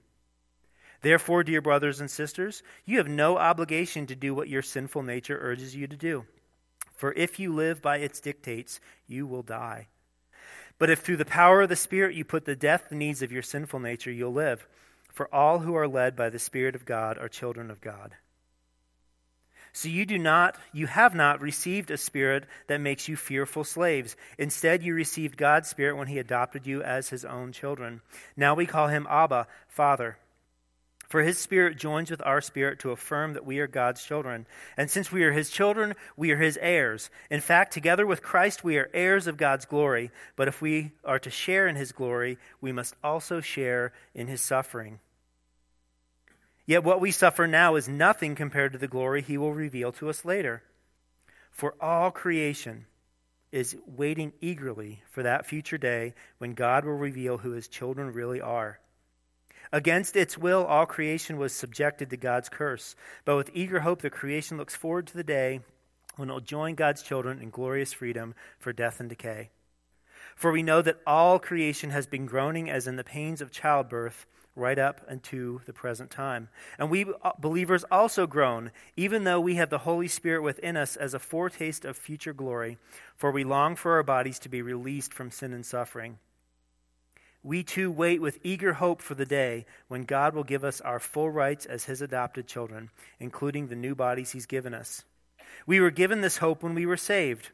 Therefore, 1.01 1.43
dear 1.43 1.61
brothers 1.61 1.99
and 1.99 2.09
sisters, 2.09 2.61
you 2.85 2.97
have 2.97 3.09
no 3.09 3.37
obligation 3.37 4.05
to 4.07 4.15
do 4.15 4.35
what 4.35 4.49
your 4.49 4.61
sinful 4.61 5.01
nature 5.01 5.37
urges 5.41 5.75
you 5.75 5.87
to 5.87 5.97
do. 5.97 6.25
For 6.95 7.11
if 7.13 7.39
you 7.39 7.53
live 7.53 7.81
by 7.81 7.97
its 7.97 8.21
dictates, 8.21 8.79
you 9.07 9.25
will 9.25 9.41
die. 9.41 9.87
But 10.83 10.89
if 10.89 10.99
through 10.99 11.15
the 11.15 11.23
power 11.23 11.61
of 11.61 11.69
the 11.69 11.77
Spirit 11.77 12.13
you 12.13 12.25
put 12.25 12.43
to 12.43 12.57
death 12.57 12.87
the 12.89 12.95
needs 12.95 13.21
of 13.21 13.31
your 13.31 13.41
sinful 13.41 13.79
nature, 13.79 14.11
you'll 14.11 14.33
live. 14.33 14.67
For 15.07 15.33
all 15.33 15.59
who 15.59 15.75
are 15.75 15.87
led 15.87 16.13
by 16.13 16.29
the 16.29 16.37
Spirit 16.37 16.75
of 16.75 16.83
God 16.83 17.17
are 17.17 17.29
children 17.29 17.71
of 17.71 17.79
God. 17.79 18.15
So 19.71 19.87
you 19.87 20.05
do 20.05 20.19
not, 20.19 20.57
you 20.73 20.87
have 20.87 21.15
not 21.15 21.39
received 21.39 21.89
a 21.89 21.97
spirit 21.97 22.43
that 22.67 22.81
makes 22.81 23.07
you 23.07 23.15
fearful 23.15 23.63
slaves. 23.63 24.17
Instead, 24.37 24.83
you 24.83 24.93
received 24.93 25.37
God's 25.37 25.69
spirit 25.69 25.95
when 25.95 26.09
he 26.09 26.19
adopted 26.19 26.67
you 26.67 26.83
as 26.83 27.07
his 27.07 27.23
own 27.23 27.53
children. 27.53 28.01
Now 28.35 28.53
we 28.53 28.65
call 28.65 28.89
him 28.89 29.07
Abba, 29.09 29.47
Father. 29.69 30.17
For 31.13 31.21
his 31.21 31.37
spirit 31.37 31.77
joins 31.77 32.09
with 32.09 32.25
our 32.25 32.41
spirit 32.41 32.79
to 32.79 32.89
affirm 32.89 33.33
that 33.33 33.45
we 33.45 33.59
are 33.59 33.67
God's 33.67 34.03
children. 34.03 34.47
And 34.75 34.89
since 34.89 35.11
we 35.11 35.23
are 35.23 35.31
his 35.31 35.51
children, 35.51 35.93
we 36.17 36.31
are 36.31 36.37
his 36.37 36.57
heirs. 36.59 37.11
In 37.29 37.39
fact, 37.39 37.71
together 37.71 38.07
with 38.07 38.23
Christ, 38.23 38.63
we 38.63 38.79
are 38.79 38.89
heirs 38.95 39.27
of 39.27 39.37
God's 39.37 39.65
glory. 39.65 40.09
But 40.35 40.47
if 40.47 40.59
we 40.59 40.93
are 41.05 41.19
to 41.19 41.29
share 41.29 41.67
in 41.67 41.75
his 41.75 41.91
glory, 41.91 42.39
we 42.61 42.71
must 42.71 42.95
also 43.03 43.41
share 43.41 43.93
in 44.15 44.25
his 44.25 44.41
suffering. 44.41 45.01
Yet 46.65 46.83
what 46.83 46.99
we 46.99 47.11
suffer 47.11 47.45
now 47.45 47.75
is 47.75 47.87
nothing 47.87 48.33
compared 48.33 48.71
to 48.71 48.79
the 48.79 48.87
glory 48.87 49.21
he 49.21 49.37
will 49.37 49.53
reveal 49.53 49.91
to 49.91 50.09
us 50.09 50.25
later. 50.25 50.63
For 51.51 51.75
all 51.79 52.09
creation 52.09 52.87
is 53.51 53.77
waiting 53.85 54.33
eagerly 54.41 55.03
for 55.11 55.21
that 55.21 55.45
future 55.45 55.77
day 55.77 56.15
when 56.39 56.55
God 56.55 56.85
will 56.85 56.93
reveal 56.93 57.37
who 57.37 57.51
his 57.51 57.67
children 57.67 58.11
really 58.13 58.41
are. 58.41 58.79
Against 59.73 60.15
its 60.15 60.37
will, 60.37 60.63
all 60.63 60.85
creation 60.85 61.37
was 61.37 61.51
subjected 61.51 62.11
to 62.11 62.17
God's 62.17 62.47
curse. 62.47 62.95
But 63.25 63.37
with 63.37 63.49
eager 63.55 63.79
hope, 63.79 64.03
the 64.03 64.11
creation 64.11 64.55
looks 64.55 64.75
forward 64.75 65.07
to 65.07 65.17
the 65.17 65.23
day 65.23 65.61
when 66.15 66.29
it 66.29 66.33
will 66.33 66.41
join 66.41 66.75
God's 66.75 67.01
children 67.01 67.39
in 67.41 67.49
glorious 67.49 67.91
freedom 67.91 68.35
for 68.59 68.71
death 68.71 68.99
and 68.99 69.09
decay. 69.09 69.49
For 70.35 70.51
we 70.51 70.61
know 70.61 70.83
that 70.83 71.01
all 71.07 71.39
creation 71.39 71.89
has 71.89 72.05
been 72.05 72.27
groaning 72.27 72.69
as 72.69 72.85
in 72.85 72.97
the 72.97 73.03
pains 73.03 73.41
of 73.41 73.51
childbirth 73.51 74.27
right 74.55 74.77
up 74.77 75.01
unto 75.09 75.61
the 75.65 75.73
present 75.73 76.11
time. 76.11 76.49
And 76.77 76.91
we 76.91 77.07
uh, 77.23 77.31
believers 77.39 77.83
also 77.89 78.27
groan, 78.27 78.69
even 78.95 79.23
though 79.23 79.39
we 79.39 79.55
have 79.55 79.71
the 79.71 79.79
Holy 79.79 80.07
Spirit 80.07 80.43
within 80.43 80.77
us 80.77 80.95
as 80.95 81.15
a 81.15 81.19
foretaste 81.19 81.83
of 81.83 81.97
future 81.97 82.33
glory, 82.33 82.77
for 83.15 83.31
we 83.31 83.43
long 83.43 83.75
for 83.75 83.93
our 83.93 84.03
bodies 84.03 84.37
to 84.39 84.49
be 84.49 84.61
released 84.61 85.15
from 85.15 85.31
sin 85.31 85.51
and 85.51 85.65
suffering. 85.65 86.19
We 87.43 87.61
too 87.61 87.91
wait 87.91 88.21
with 88.21 88.39
eager 88.41 88.73
hope 88.73 89.01
for 89.01 89.15
the 89.15 89.25
day 89.25 89.65
when 89.89 90.05
God 90.05 90.33
will 90.33 90.45
give 90.45 90.63
us 90.63 90.79
our 90.79 90.99
full 90.99 91.29
rights 91.29 91.65
as 91.65 91.85
His 91.85 92.01
adopted 92.01 92.47
children, 92.47 92.89
including 93.19 93.67
the 93.67 93.75
new 93.75 93.95
bodies 93.95 94.31
He's 94.31 94.45
given 94.45 94.73
us. 94.73 95.03
We 95.67 95.81
were 95.81 95.91
given 95.91 96.21
this 96.21 96.37
hope 96.37 96.63
when 96.63 96.73
we 96.73 96.85
were 96.85 96.97
saved. 96.97 97.49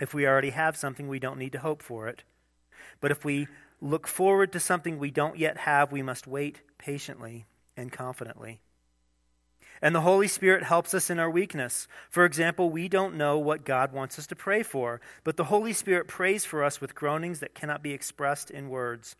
If 0.00 0.12
we 0.12 0.26
already 0.26 0.50
have 0.50 0.76
something, 0.76 1.06
we 1.06 1.20
don't 1.20 1.38
need 1.38 1.52
to 1.52 1.60
hope 1.60 1.82
for 1.82 2.08
it. 2.08 2.24
But 3.00 3.12
if 3.12 3.24
we 3.24 3.46
look 3.80 4.08
forward 4.08 4.52
to 4.52 4.60
something 4.60 4.98
we 4.98 5.12
don't 5.12 5.38
yet 5.38 5.58
have, 5.58 5.92
we 5.92 6.02
must 6.02 6.26
wait 6.26 6.60
patiently 6.78 7.46
and 7.76 7.92
confidently. 7.92 8.60
And 9.82 9.94
the 9.94 10.00
Holy 10.00 10.28
Spirit 10.28 10.62
helps 10.62 10.94
us 10.94 11.10
in 11.10 11.18
our 11.18 11.28
weakness. 11.28 11.88
For 12.08 12.24
example, 12.24 12.70
we 12.70 12.88
don't 12.88 13.16
know 13.16 13.38
what 13.38 13.64
God 13.64 13.92
wants 13.92 14.16
us 14.16 14.28
to 14.28 14.36
pray 14.36 14.62
for, 14.62 15.00
but 15.24 15.36
the 15.36 15.44
Holy 15.44 15.72
Spirit 15.72 16.06
prays 16.06 16.44
for 16.44 16.62
us 16.62 16.80
with 16.80 16.94
groanings 16.94 17.40
that 17.40 17.54
cannot 17.54 17.82
be 17.82 17.92
expressed 17.92 18.48
in 18.48 18.70
words. 18.70 19.16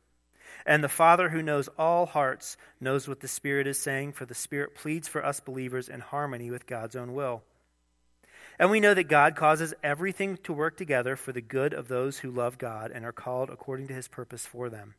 And 0.65 0.85
the 0.85 0.89
Father 0.89 1.31
who 1.31 1.43
knows 1.43 1.69
all 1.77 2.07
hearts 2.07 2.57
knows 2.81 3.09
what 3.09 3.19
the 3.19 3.29
Spirit 3.29 3.67
is 3.67 3.79
saying, 3.79 4.13
for 4.13 4.25
the 4.25 4.35
Spirit 4.35 4.77
pleads 4.77 5.09
for 5.09 5.27
us 5.27 5.41
believers 5.41 5.89
in 5.89 5.99
harmony 5.99 6.51
with 6.53 6.69
God's 6.69 6.95
own 6.95 7.13
will. 7.13 7.43
And 8.59 8.71
we 8.71 8.79
know 8.79 8.95
that 8.95 9.05
God 9.05 9.35
causes 9.35 9.75
everything 9.83 10.37
to 10.45 10.53
work 10.53 10.77
together 10.77 11.17
for 11.17 11.33
the 11.33 11.41
good 11.41 11.75
of 11.75 11.89
those 11.89 12.21
who 12.21 12.31
love 12.31 12.59
God 12.59 12.93
and 12.93 13.05
are 13.05 13.13
called 13.13 13.51
according 13.51 13.89
to 13.89 13.95
his 13.95 14.07
purpose 14.07 14.47
for 14.47 14.71
them. 14.71 14.95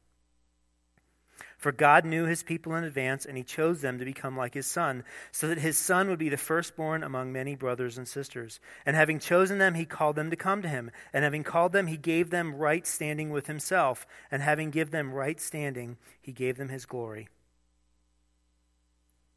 For 1.58 1.72
God 1.72 2.04
knew 2.04 2.26
his 2.26 2.44
people 2.44 2.76
in 2.76 2.84
advance, 2.84 3.26
and 3.26 3.38
he 3.38 3.44
chose 3.44 3.82
them 3.82 3.98
to 4.00 4.06
become 4.06 4.36
like 4.36 4.54
his 4.54 4.66
son, 4.68 5.04
so 5.32 5.48
that 5.48 5.58
his 5.58 5.78
son 5.78 6.10
would 6.10 6.20
be 6.20 6.30
the 6.30 6.38
firstborn 6.38 7.04
among 7.04 7.32
many 7.32 7.56
brothers 7.56 7.98
and 7.98 8.08
sisters. 8.08 8.60
And 8.86 8.96
having 8.96 9.20
chosen 9.20 9.60
them, 9.60 9.74
he 9.74 9.86
called 9.86 10.16
them 10.16 10.30
to 10.30 10.36
come 10.36 10.62
to 10.62 10.68
him. 10.68 10.92
And 11.14 11.24
having 11.24 11.44
called 11.44 11.72
them, 11.72 11.88
he 11.88 11.98
gave 11.98 12.30
them 12.30 12.56
right 12.56 12.86
standing 12.86 13.30
with 13.30 13.48
himself. 13.48 14.06
And 14.30 14.42
having 14.42 14.72
given 14.72 14.92
them 14.92 15.14
right 15.14 15.40
standing, 15.40 15.98
he 16.22 16.34
gave 16.34 16.58
them 16.58 16.70
his 16.70 16.86
glory. 16.86 17.30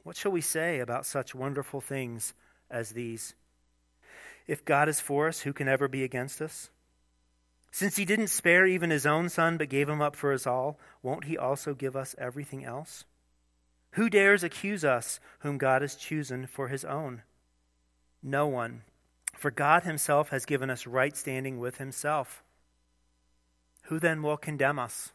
What 0.03 0.17
shall 0.17 0.33
we 0.33 0.41
say 0.41 0.81
about 0.81 1.07
such 1.07 1.35
wonderful 1.35 1.81
things 1.81 2.35
as 2.71 2.91
these? 2.91 3.35
If 4.47 4.65
God 4.65 4.88
is 4.88 5.00
for 5.00 5.29
us, 5.29 5.41
who 5.41 5.53
can 5.53 5.69
ever 5.69 5.88
be 5.88 6.05
against 6.05 6.41
us? 6.41 6.71
Since 7.76 7.97
he 7.97 8.06
didn't 8.06 8.28
spare 8.28 8.64
even 8.64 8.88
his 8.88 9.04
own 9.04 9.28
son, 9.28 9.59
but 9.59 9.68
gave 9.68 9.87
him 9.87 10.00
up 10.00 10.16
for 10.16 10.33
us 10.33 10.47
all, 10.47 10.78
won't 11.02 11.25
he 11.25 11.37
also 11.37 11.75
give 11.75 11.95
us 11.95 12.14
everything 12.16 12.64
else? 12.64 13.04
Who 13.90 14.09
dares 14.09 14.42
accuse 14.42 14.83
us, 14.83 15.21
whom 15.40 15.59
God 15.59 15.83
has 15.83 15.95
chosen 15.95 16.47
for 16.47 16.68
his 16.68 16.87
own? 16.87 17.21
No 18.23 18.47
one. 18.47 18.80
For 19.37 19.50
God 19.50 19.83
himself 19.83 20.30
has 20.30 20.47
given 20.47 20.71
us 20.71 20.87
right 20.87 21.14
standing 21.14 21.59
with 21.59 21.76
himself. 21.76 22.42
Who 23.88 23.99
then 23.99 24.23
will 24.23 24.38
condemn 24.38 24.78
us? 24.78 25.12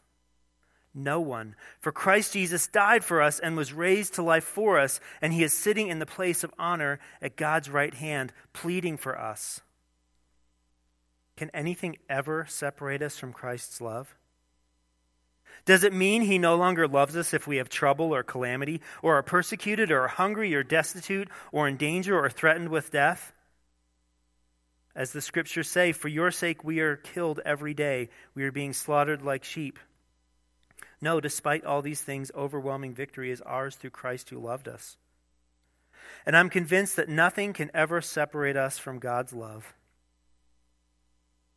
No 0.94 1.18
one. 1.18 1.56
For 1.80 1.90
Christ 1.90 2.32
Jesus 2.32 2.68
died 2.68 3.02
for 3.02 3.20
us 3.20 3.40
and 3.40 3.56
was 3.56 3.72
raised 3.72 4.14
to 4.14 4.22
life 4.22 4.44
for 4.44 4.78
us, 4.78 5.00
and 5.20 5.32
he 5.32 5.42
is 5.42 5.52
sitting 5.52 5.88
in 5.88 5.98
the 5.98 6.06
place 6.06 6.44
of 6.44 6.54
honor 6.60 7.00
at 7.20 7.34
God's 7.34 7.68
right 7.68 7.94
hand, 7.94 8.32
pleading 8.52 8.98
for 8.98 9.18
us. 9.18 9.62
Can 11.36 11.50
anything 11.54 11.96
ever 12.08 12.46
separate 12.48 13.02
us 13.02 13.18
from 13.18 13.32
Christ's 13.32 13.80
love? 13.80 14.14
Does 15.64 15.84
it 15.84 15.92
mean 15.92 16.22
he 16.22 16.38
no 16.38 16.56
longer 16.56 16.88
loves 16.88 17.16
us 17.16 17.32
if 17.32 17.46
we 17.46 17.58
have 17.58 17.68
trouble 17.68 18.14
or 18.14 18.22
calamity, 18.22 18.80
or 19.02 19.18
are 19.18 19.22
persecuted, 19.22 19.90
or 19.90 20.02
are 20.02 20.08
hungry, 20.08 20.54
or 20.54 20.62
destitute, 20.62 21.28
or 21.52 21.68
in 21.68 21.76
danger, 21.76 22.18
or 22.18 22.28
threatened 22.28 22.68
with 22.68 22.90
death? 22.90 23.32
As 24.94 25.12
the 25.12 25.20
scriptures 25.20 25.70
say, 25.70 25.92
for 25.92 26.08
your 26.08 26.30
sake 26.30 26.64
we 26.64 26.80
are 26.80 26.96
killed 26.96 27.40
every 27.44 27.74
day, 27.74 28.10
we 28.34 28.44
are 28.44 28.52
being 28.52 28.72
slaughtered 28.72 29.22
like 29.22 29.44
sheep. 29.44 29.78
No, 31.00 31.20
despite 31.20 31.64
all 31.64 31.80
these 31.80 32.02
things, 32.02 32.30
overwhelming 32.34 32.94
victory 32.94 33.30
is 33.30 33.40
ours 33.40 33.76
through 33.76 33.90
Christ 33.90 34.30
who 34.30 34.38
loved 34.38 34.68
us. 34.68 34.96
And 36.26 36.36
I'm 36.36 36.50
convinced 36.50 36.96
that 36.96 37.08
nothing 37.08 37.52
can 37.52 37.70
ever 37.72 38.00
separate 38.00 38.56
us 38.56 38.78
from 38.78 38.98
God's 38.98 39.32
love. 39.32 39.74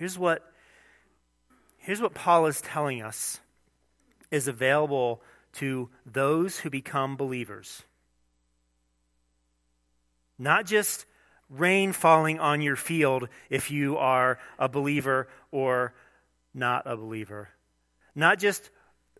Here's 0.00 0.18
what, 0.18 0.50
here's 1.76 2.00
what 2.00 2.14
Paul 2.14 2.46
is 2.46 2.62
telling 2.62 3.02
us 3.02 3.38
is 4.30 4.48
available 4.48 5.20
to 5.56 5.90
those 6.06 6.60
who 6.60 6.70
become 6.70 7.18
believers. 7.18 7.82
Not 10.38 10.64
just 10.64 11.04
rain 11.50 11.92
falling 11.92 12.40
on 12.40 12.62
your 12.62 12.76
field 12.76 13.28
if 13.50 13.70
you 13.70 13.98
are 13.98 14.38
a 14.58 14.70
believer 14.70 15.28
or 15.50 15.92
not 16.54 16.84
a 16.86 16.96
believer. 16.96 17.50
Not 18.14 18.38
just 18.38 18.70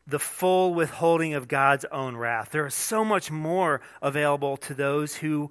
the 0.06 0.18
full 0.18 0.72
withholding 0.72 1.34
of 1.34 1.46
God's 1.46 1.84
own 1.92 2.16
wrath. 2.16 2.52
There 2.52 2.66
is 2.66 2.72
so 2.72 3.04
much 3.04 3.30
more 3.30 3.82
available 4.00 4.56
to 4.56 4.72
those 4.72 5.16
who 5.16 5.50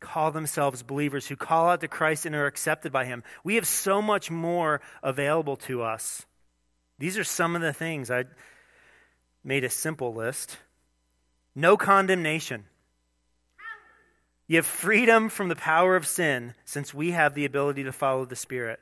call 0.00 0.30
themselves 0.30 0.82
believers, 0.82 1.26
who 1.26 1.36
call 1.36 1.68
out 1.68 1.80
to 1.80 1.88
Christ 1.88 2.26
and 2.26 2.34
are 2.34 2.46
accepted 2.46 2.92
by 2.92 3.04
Him. 3.04 3.22
We 3.44 3.56
have 3.56 3.66
so 3.66 4.00
much 4.00 4.30
more 4.30 4.80
available 5.02 5.56
to 5.56 5.82
us. 5.82 6.24
These 6.98 7.18
are 7.18 7.24
some 7.24 7.54
of 7.56 7.62
the 7.62 7.72
things. 7.72 8.10
I 8.10 8.24
made 9.44 9.64
a 9.64 9.70
simple 9.70 10.14
list 10.14 10.58
no 11.54 11.76
condemnation. 11.76 12.66
You 14.46 14.56
have 14.56 14.66
freedom 14.66 15.28
from 15.28 15.48
the 15.48 15.56
power 15.56 15.96
of 15.96 16.06
sin 16.06 16.54
since 16.64 16.94
we 16.94 17.10
have 17.10 17.34
the 17.34 17.44
ability 17.44 17.82
to 17.82 17.92
follow 17.92 18.24
the 18.24 18.36
Spirit. 18.36 18.78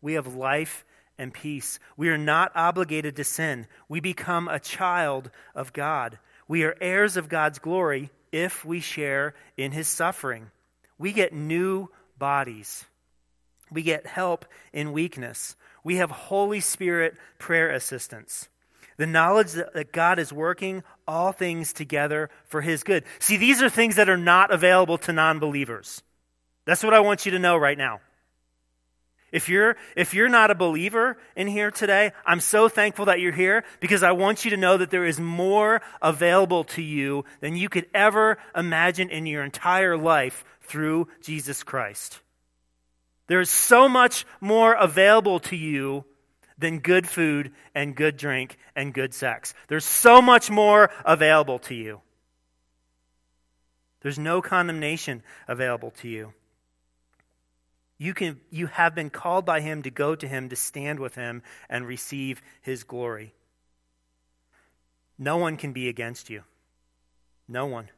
We 0.00 0.14
have 0.14 0.34
life 0.34 0.84
and 1.16 1.32
peace. 1.32 1.78
We 1.96 2.08
are 2.08 2.18
not 2.18 2.50
obligated 2.56 3.14
to 3.14 3.24
sin. 3.24 3.68
We 3.88 4.00
become 4.00 4.48
a 4.48 4.58
child 4.58 5.30
of 5.54 5.72
God. 5.72 6.18
We 6.48 6.64
are 6.64 6.76
heirs 6.80 7.16
of 7.16 7.28
God's 7.28 7.60
glory 7.60 8.10
if 8.32 8.64
we 8.64 8.80
share 8.80 9.34
in 9.56 9.72
his 9.72 9.86
suffering. 9.86 10.50
We 10.98 11.12
get 11.12 11.32
new 11.32 11.88
bodies. 12.18 12.84
We 13.70 13.82
get 13.82 14.06
help 14.06 14.44
in 14.72 14.92
weakness. 14.92 15.56
We 15.84 15.96
have 15.96 16.10
Holy 16.10 16.60
Spirit 16.60 17.16
prayer 17.38 17.70
assistance. 17.70 18.48
The 18.96 19.06
knowledge 19.06 19.52
that 19.52 19.92
God 19.92 20.18
is 20.18 20.32
working 20.32 20.82
all 21.08 21.32
things 21.32 21.72
together 21.72 22.30
for 22.44 22.60
his 22.60 22.82
good. 22.82 23.04
See, 23.18 23.36
these 23.36 23.62
are 23.62 23.68
things 23.68 23.96
that 23.96 24.08
are 24.08 24.18
not 24.18 24.50
available 24.50 24.98
to 24.98 25.12
non 25.12 25.38
believers. 25.38 26.02
That's 26.64 26.84
what 26.84 26.94
I 26.94 27.00
want 27.00 27.26
you 27.26 27.32
to 27.32 27.38
know 27.38 27.56
right 27.56 27.78
now. 27.78 28.00
If 29.32 29.48
you're, 29.48 29.76
if 29.96 30.12
you're 30.12 30.28
not 30.28 30.50
a 30.50 30.54
believer 30.54 31.16
in 31.34 31.48
here 31.48 31.70
today, 31.70 32.12
I'm 32.26 32.40
so 32.40 32.68
thankful 32.68 33.06
that 33.06 33.18
you're 33.18 33.32
here 33.32 33.64
because 33.80 34.02
I 34.02 34.12
want 34.12 34.44
you 34.44 34.50
to 34.50 34.58
know 34.58 34.76
that 34.76 34.90
there 34.90 35.06
is 35.06 35.18
more 35.18 35.80
available 36.02 36.64
to 36.64 36.82
you 36.82 37.24
than 37.40 37.56
you 37.56 37.70
could 37.70 37.86
ever 37.94 38.36
imagine 38.54 39.08
in 39.08 39.24
your 39.24 39.42
entire 39.42 39.96
life 39.96 40.44
through 40.60 41.08
Jesus 41.22 41.62
Christ. 41.62 42.20
There 43.26 43.40
is 43.40 43.48
so 43.48 43.88
much 43.88 44.26
more 44.42 44.74
available 44.74 45.40
to 45.40 45.56
you 45.56 46.04
than 46.58 46.80
good 46.80 47.08
food 47.08 47.52
and 47.74 47.96
good 47.96 48.18
drink 48.18 48.58
and 48.76 48.92
good 48.92 49.14
sex. 49.14 49.54
There's 49.68 49.86
so 49.86 50.20
much 50.20 50.50
more 50.50 50.90
available 51.06 51.58
to 51.60 51.74
you. 51.74 52.02
There's 54.02 54.18
no 54.18 54.42
condemnation 54.42 55.22
available 55.48 55.92
to 56.02 56.08
you. 56.08 56.34
You, 58.02 58.14
can, 58.14 58.40
you 58.50 58.66
have 58.66 58.96
been 58.96 59.10
called 59.10 59.44
by 59.44 59.60
him 59.60 59.84
to 59.84 59.90
go 59.90 60.16
to 60.16 60.26
him, 60.26 60.48
to 60.48 60.56
stand 60.56 60.98
with 60.98 61.14
him, 61.14 61.40
and 61.68 61.86
receive 61.86 62.42
his 62.60 62.82
glory. 62.82 63.32
No 65.16 65.36
one 65.36 65.56
can 65.56 65.72
be 65.72 65.88
against 65.88 66.28
you. 66.28 66.42
No 67.46 67.66
one. 67.66 67.90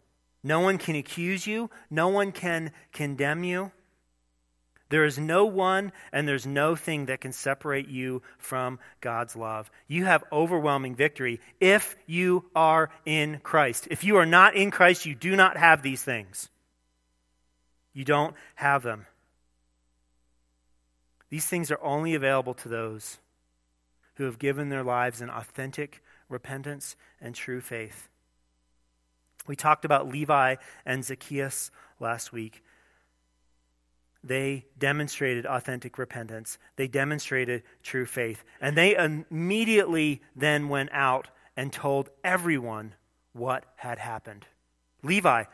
No 0.43 0.61
one 0.61 0.77
can 0.77 0.95
accuse 0.95 1.47
you. 1.47 1.71
No 1.89 2.09
one 2.09 2.33
can 2.33 2.73
condemn 2.93 3.45
you. 3.45 3.73
There 4.91 5.07
is 5.07 5.19
no 5.19 5.47
one 5.47 5.91
and 6.13 6.29
there's 6.29 6.47
no 6.47 6.77
thing 6.77 7.07
that 7.07 7.23
can 7.23 7.33
separate 7.33 7.89
you 7.89 8.21
from 8.37 8.81
God's 9.01 9.35
love. 9.35 9.71
You 9.89 10.05
have 10.05 10.23
overwhelming 10.31 10.97
victory 10.97 11.41
if 11.61 11.97
you 12.07 12.45
are 12.55 12.91
in 13.07 13.41
Christ. 13.43 13.89
If 13.91 14.05
you 14.05 14.17
are 14.17 14.27
not 14.27 14.55
in 14.55 14.71
Christ, 14.71 15.07
you 15.07 15.15
do 15.15 15.35
not 15.35 15.57
have 15.57 15.81
these 15.81 16.03
things. 16.03 16.51
You 17.95 18.05
don't 18.05 18.35
have 18.57 18.83
them. 18.83 19.07
These 21.31 21.47
things 21.47 21.71
are 21.71 21.83
only 21.83 22.15
available 22.15 22.55
to 22.55 22.69
those 22.69 23.19
who 24.15 24.25
have 24.25 24.39
given 24.39 24.69
their 24.69 24.85
lives 24.85 25.21
in 25.21 25.31
authentic 25.31 26.03
repentance 26.29 26.97
and 27.21 27.35
true 27.35 27.61
faith. 27.61 28.09
We 29.47 29.57
talked 29.57 29.85
about 29.85 30.09
Levi 30.09 30.57
and 30.87 31.05
Zacchaeus 31.05 31.71
last 32.01 32.33
week. 32.33 32.63
They 34.23 34.65
demonstrated 34.79 35.45
authentic 35.45 35.99
repentance. 35.99 36.59
They 36.77 36.89
demonstrated 36.89 37.63
true 37.83 38.07
faith. 38.07 38.43
And 38.61 38.77
they 38.77 38.95
immediately 38.97 40.23
then 40.35 40.69
went 40.69 40.91
out 40.93 41.29
and 41.57 41.73
told 41.73 42.09
everyone 42.23 42.95
what 43.33 43.67
had 43.77 43.99
happened. 43.99 44.47
Levi, 45.03 45.45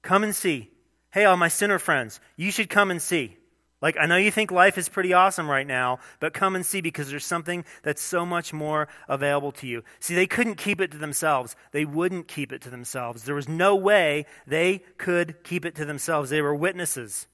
come 0.00 0.24
and 0.24 0.34
see. 0.34 0.70
Hey, 1.10 1.26
all 1.26 1.36
my 1.36 1.48
sinner 1.48 1.78
friends, 1.78 2.18
you 2.36 2.50
should 2.50 2.70
come 2.70 2.90
and 2.90 3.02
see. 3.02 3.36
Like, 3.84 3.98
I 4.00 4.06
know 4.06 4.16
you 4.16 4.30
think 4.30 4.50
life 4.50 4.78
is 4.78 4.88
pretty 4.88 5.12
awesome 5.12 5.46
right 5.46 5.66
now, 5.66 5.98
but 6.18 6.32
come 6.32 6.56
and 6.56 6.64
see 6.64 6.80
because 6.80 7.10
there's 7.10 7.26
something 7.26 7.66
that's 7.82 8.00
so 8.00 8.24
much 8.24 8.50
more 8.50 8.88
available 9.10 9.52
to 9.52 9.66
you. 9.66 9.84
See, 10.00 10.14
they 10.14 10.26
couldn't 10.26 10.54
keep 10.54 10.80
it 10.80 10.90
to 10.92 10.96
themselves. 10.96 11.54
They 11.70 11.84
wouldn't 11.84 12.26
keep 12.26 12.50
it 12.50 12.62
to 12.62 12.70
themselves. 12.70 13.24
There 13.24 13.34
was 13.34 13.46
no 13.46 13.76
way 13.76 14.24
they 14.46 14.78
could 14.96 15.44
keep 15.44 15.66
it 15.66 15.74
to 15.74 15.84
themselves. 15.84 16.30
They 16.30 16.40
were 16.40 16.54
witnesses. 16.54 17.26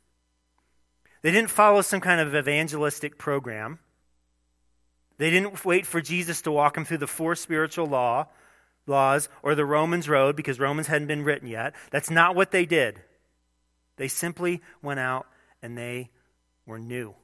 They 1.23 1.31
didn't 1.31 1.51
follow 1.51 1.83
some 1.83 2.01
kind 2.01 2.21
of 2.21 2.35
evangelistic 2.35 3.17
program. 3.17 3.79
They 5.19 5.31
didn't 5.31 5.65
wait 5.65 5.87
for 5.87 6.01
Jesus 6.01 6.43
to 6.43 6.51
walk 6.51 6.75
them 6.75 6.85
through 6.85 6.99
the 6.99 7.07
four 7.07 7.37
spiritual 7.37 7.87
law, 7.87 8.27
laws 8.89 9.29
or 9.45 9.55
the 9.55 9.65
Romans 9.65 10.09
road 10.09 10.35
because 10.35 10.59
Romans 10.59 10.89
hadn't 10.89 11.07
been 11.07 11.23
written 11.23 11.47
yet. 11.47 11.77
That's 11.93 12.11
not 12.11 12.35
what 12.35 12.51
they 12.51 12.67
did. 12.67 13.01
They 13.99 14.09
simply 14.09 14.63
went 14.83 14.99
out 14.99 15.29
and 15.63 15.79
they 15.79 16.11
were 16.71 16.79
new. 16.79 17.15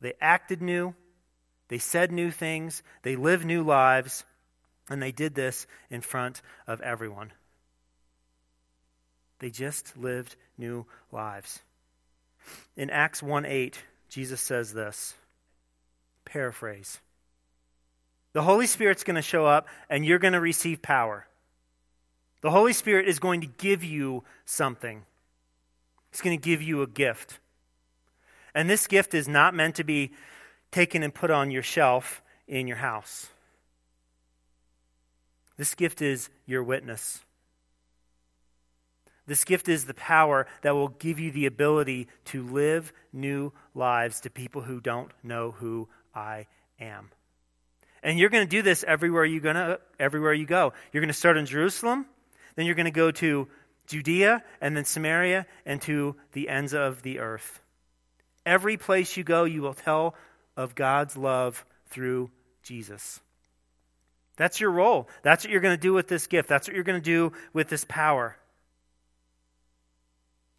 They 0.00 0.14
acted 0.20 0.62
new, 0.62 0.94
they 1.68 1.78
said 1.78 2.10
new 2.10 2.30
things, 2.30 2.82
they 3.02 3.14
lived 3.14 3.44
new 3.44 3.62
lives, 3.62 4.24
and 4.88 5.02
they 5.02 5.12
did 5.12 5.34
this 5.34 5.66
in 5.90 6.00
front 6.00 6.40
of 6.66 6.80
everyone. 6.80 7.32
They 9.38 9.50
just 9.50 9.96
lived 9.96 10.34
new 10.56 10.86
lives. 11.12 11.60
In 12.74 12.88
Acts 12.88 13.22
1 13.22 13.44
8, 13.44 13.78
Jesus 14.08 14.40
says 14.40 14.72
this 14.72 15.14
paraphrase. 16.24 17.00
The 18.32 18.42
Holy 18.42 18.66
Spirit's 18.66 19.04
going 19.04 19.16
to 19.16 19.22
show 19.22 19.44
up 19.44 19.68
and 19.90 20.06
you're 20.06 20.18
going 20.18 20.32
to 20.32 20.40
receive 20.40 20.80
power. 20.80 21.26
The 22.40 22.50
Holy 22.50 22.72
Spirit 22.72 23.08
is 23.08 23.18
going 23.18 23.40
to 23.42 23.46
give 23.46 23.84
you 23.84 24.24
something, 24.46 25.04
He's 26.10 26.22
going 26.22 26.38
to 26.38 26.42
give 26.42 26.62
you 26.62 26.80
a 26.80 26.86
gift. 26.86 27.40
And 28.54 28.68
this 28.68 28.86
gift 28.86 29.14
is 29.14 29.28
not 29.28 29.54
meant 29.54 29.76
to 29.76 29.84
be 29.84 30.12
taken 30.70 31.02
and 31.02 31.14
put 31.14 31.30
on 31.30 31.50
your 31.50 31.62
shelf 31.62 32.22
in 32.46 32.66
your 32.66 32.76
house. 32.76 33.28
This 35.56 35.74
gift 35.74 36.02
is 36.02 36.30
your 36.46 36.62
witness. 36.62 37.20
This 39.26 39.44
gift 39.44 39.68
is 39.68 39.84
the 39.84 39.94
power 39.94 40.46
that 40.62 40.74
will 40.74 40.88
give 40.88 41.20
you 41.20 41.30
the 41.30 41.46
ability 41.46 42.08
to 42.26 42.46
live 42.46 42.92
new 43.12 43.52
lives 43.74 44.20
to 44.20 44.30
people 44.30 44.62
who 44.62 44.80
don't 44.80 45.10
know 45.22 45.50
who 45.50 45.88
I 46.14 46.46
am. 46.80 47.10
And 48.02 48.18
you're 48.18 48.30
going 48.30 48.46
to 48.46 48.50
do 48.50 48.62
this 48.62 48.84
everywhere 48.84 49.24
you 49.24 49.40
gonna 49.40 49.80
everywhere 49.98 50.32
you 50.32 50.46
go. 50.46 50.72
You're 50.92 51.02
going 51.02 51.08
to 51.08 51.14
start 51.14 51.36
in 51.36 51.44
Jerusalem, 51.44 52.06
then 52.54 52.64
you're 52.64 52.74
going 52.74 52.86
to 52.86 52.90
go 52.90 53.10
to 53.10 53.48
Judea 53.86 54.42
and 54.60 54.76
then 54.76 54.84
Samaria 54.84 55.46
and 55.66 55.82
to 55.82 56.16
the 56.32 56.48
ends 56.48 56.72
of 56.72 57.02
the 57.02 57.18
earth. 57.18 57.60
Every 58.48 58.78
place 58.78 59.14
you 59.14 59.24
go, 59.24 59.44
you 59.44 59.60
will 59.60 59.74
tell 59.74 60.14
of 60.56 60.74
God's 60.74 61.18
love 61.18 61.66
through 61.90 62.30
Jesus. 62.62 63.20
That's 64.38 64.58
your 64.58 64.70
role. 64.70 65.06
That's 65.22 65.44
what 65.44 65.52
you're 65.52 65.60
going 65.60 65.76
to 65.76 65.80
do 65.80 65.92
with 65.92 66.08
this 66.08 66.26
gift. 66.26 66.48
That's 66.48 66.66
what 66.66 66.74
you're 66.74 66.82
going 66.82 66.98
to 66.98 67.04
do 67.04 67.34
with 67.52 67.68
this 67.68 67.84
power. 67.86 68.38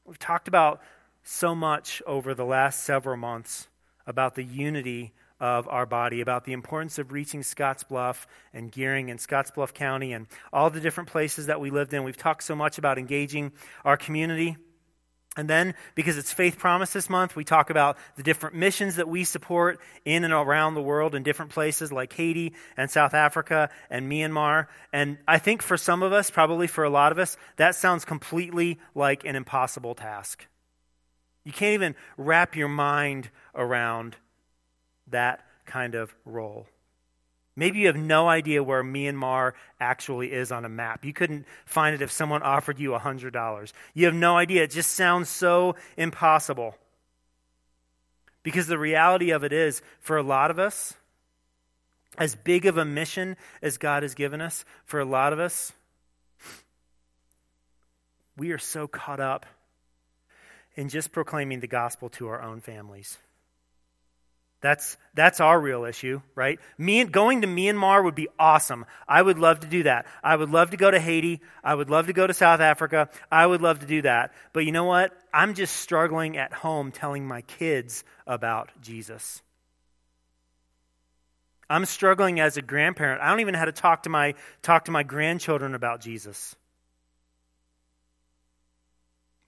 We've 0.05 0.19
talked 0.19 0.47
about 0.47 0.81
so 1.23 1.55
much 1.55 2.03
over 2.05 2.35
the 2.35 2.45
last 2.45 2.83
several 2.83 3.17
months 3.17 3.67
about 4.05 4.35
the 4.35 4.43
unity 4.43 5.11
of 5.39 5.67
our 5.67 5.87
body, 5.87 6.21
about 6.21 6.45
the 6.45 6.53
importance 6.53 6.99
of 6.99 7.11
reaching 7.11 7.41
Scottsbluff 7.41 8.27
and 8.53 8.71
Gering 8.71 9.09
and 9.09 9.19
Scottsbluff 9.19 9.73
County 9.73 10.13
and 10.13 10.27
all 10.53 10.69
the 10.69 10.79
different 10.79 11.09
places 11.09 11.47
that 11.47 11.59
we 11.59 11.71
lived 11.71 11.91
in. 11.95 12.03
We've 12.03 12.15
talked 12.15 12.43
so 12.43 12.55
much 12.55 12.77
about 12.77 12.99
engaging 12.99 13.51
our 13.83 13.97
community. 13.97 14.57
And 15.39 15.49
then, 15.49 15.73
because 15.95 16.17
it's 16.17 16.33
Faith 16.33 16.57
Promise 16.57 16.91
this 16.91 17.09
month, 17.09 17.37
we 17.37 17.45
talk 17.45 17.69
about 17.69 17.97
the 18.17 18.23
different 18.23 18.57
missions 18.57 18.97
that 18.97 19.07
we 19.07 19.23
support 19.23 19.79
in 20.03 20.25
and 20.25 20.33
around 20.33 20.73
the 20.73 20.81
world 20.81 21.15
in 21.15 21.23
different 21.23 21.51
places 21.51 21.93
like 21.93 22.11
Haiti 22.11 22.53
and 22.75 22.91
South 22.91 23.13
Africa 23.13 23.69
and 23.89 24.11
Myanmar. 24.11 24.67
And 24.91 25.17
I 25.29 25.37
think 25.37 25.61
for 25.61 25.77
some 25.77 26.03
of 26.03 26.11
us, 26.11 26.29
probably 26.29 26.67
for 26.67 26.83
a 26.83 26.89
lot 26.89 27.13
of 27.13 27.19
us, 27.19 27.37
that 27.55 27.75
sounds 27.75 28.03
completely 28.03 28.81
like 28.93 29.23
an 29.23 29.37
impossible 29.37 29.95
task. 29.95 30.45
You 31.45 31.53
can't 31.53 31.75
even 31.75 31.95
wrap 32.17 32.57
your 32.57 32.67
mind 32.67 33.29
around 33.55 34.17
that 35.07 35.45
kind 35.65 35.95
of 35.95 36.13
role. 36.25 36.67
Maybe 37.59 37.79
you 37.79 37.87
have 37.87 37.97
no 37.97 38.29
idea 38.29 38.63
where 38.63 38.85
Myanmar 38.85 39.51
actually 39.81 40.31
is 40.31 40.49
on 40.49 40.63
a 40.63 40.69
map. 40.69 41.03
You 41.03 41.11
couldn't 41.11 41.45
find 41.65 41.93
it 41.93 42.01
if 42.01 42.09
someone 42.09 42.41
offered 42.41 42.79
you 42.79 42.91
$100. 42.91 43.73
You 43.93 44.05
have 44.05 44.15
no 44.15 44.37
idea. 44.37 44.63
It 44.63 44.71
just 44.71 44.91
sounds 44.91 45.27
so 45.27 45.75
impossible. 45.97 46.77
Because 48.43 48.67
the 48.67 48.77
reality 48.77 49.31
of 49.31 49.43
it 49.43 49.51
is, 49.51 49.81
for 49.99 50.15
a 50.15 50.23
lot 50.23 50.51
of 50.51 50.57
us, 50.57 50.93
as 52.17 52.33
big 52.33 52.65
of 52.65 52.77
a 52.77 52.85
mission 52.85 53.35
as 53.61 53.77
God 53.77 54.03
has 54.03 54.15
given 54.15 54.39
us, 54.39 54.63
for 54.85 55.01
a 55.01 55.05
lot 55.05 55.33
of 55.33 55.39
us, 55.39 55.73
we 58.37 58.51
are 58.51 58.57
so 58.57 58.87
caught 58.87 59.19
up 59.19 59.45
in 60.77 60.87
just 60.87 61.11
proclaiming 61.11 61.59
the 61.59 61.67
gospel 61.67 62.07
to 62.07 62.29
our 62.29 62.41
own 62.41 62.61
families. 62.61 63.17
That's, 64.61 64.97
that's 65.13 65.39
our 65.39 65.59
real 65.59 65.85
issue, 65.85 66.21
right? 66.35 66.59
Me, 66.77 67.03
going 67.05 67.41
to 67.41 67.47
Myanmar 67.47 68.03
would 68.03 68.15
be 68.15 68.27
awesome. 68.37 68.85
I 69.07 69.21
would 69.21 69.39
love 69.39 69.61
to 69.61 69.67
do 69.67 69.83
that. 69.83 70.05
I 70.21 70.35
would 70.35 70.49
love 70.49 70.71
to 70.71 70.77
go 70.77 70.91
to 70.91 70.99
Haiti. 70.99 71.39
I 71.63 71.75
would 71.75 71.89
love 71.89 72.07
to 72.07 72.13
go 72.13 72.27
to 72.27 72.33
South 72.33 72.59
Africa. 72.59 73.09
I 73.31 73.45
would 73.45 73.61
love 73.61 73.79
to 73.79 73.85
do 73.85 74.01
that. 74.01 74.33
But 74.51 74.65
you 74.65 74.73
know 74.73 74.83
what? 74.83 75.13
I'm 75.33 75.53
just 75.53 75.77
struggling 75.77 76.35
at 76.37 76.51
home 76.51 76.91
telling 76.91 77.25
my 77.25 77.41
kids 77.41 78.03
about 78.27 78.69
Jesus. 78.81 79.41
I'm 81.69 81.85
struggling 81.85 82.39
as 82.39 82.57
a 82.57 82.61
grandparent. 82.61 83.21
I 83.21 83.29
don't 83.29 83.39
even 83.39 83.53
know 83.53 83.59
how 83.59 83.65
to 83.65 83.71
talk 83.71 84.03
to 84.03 84.09
my, 84.09 84.33
talk 84.61 84.85
to 84.85 84.91
my 84.91 85.03
grandchildren 85.03 85.73
about 85.73 86.01
Jesus. 86.01 86.55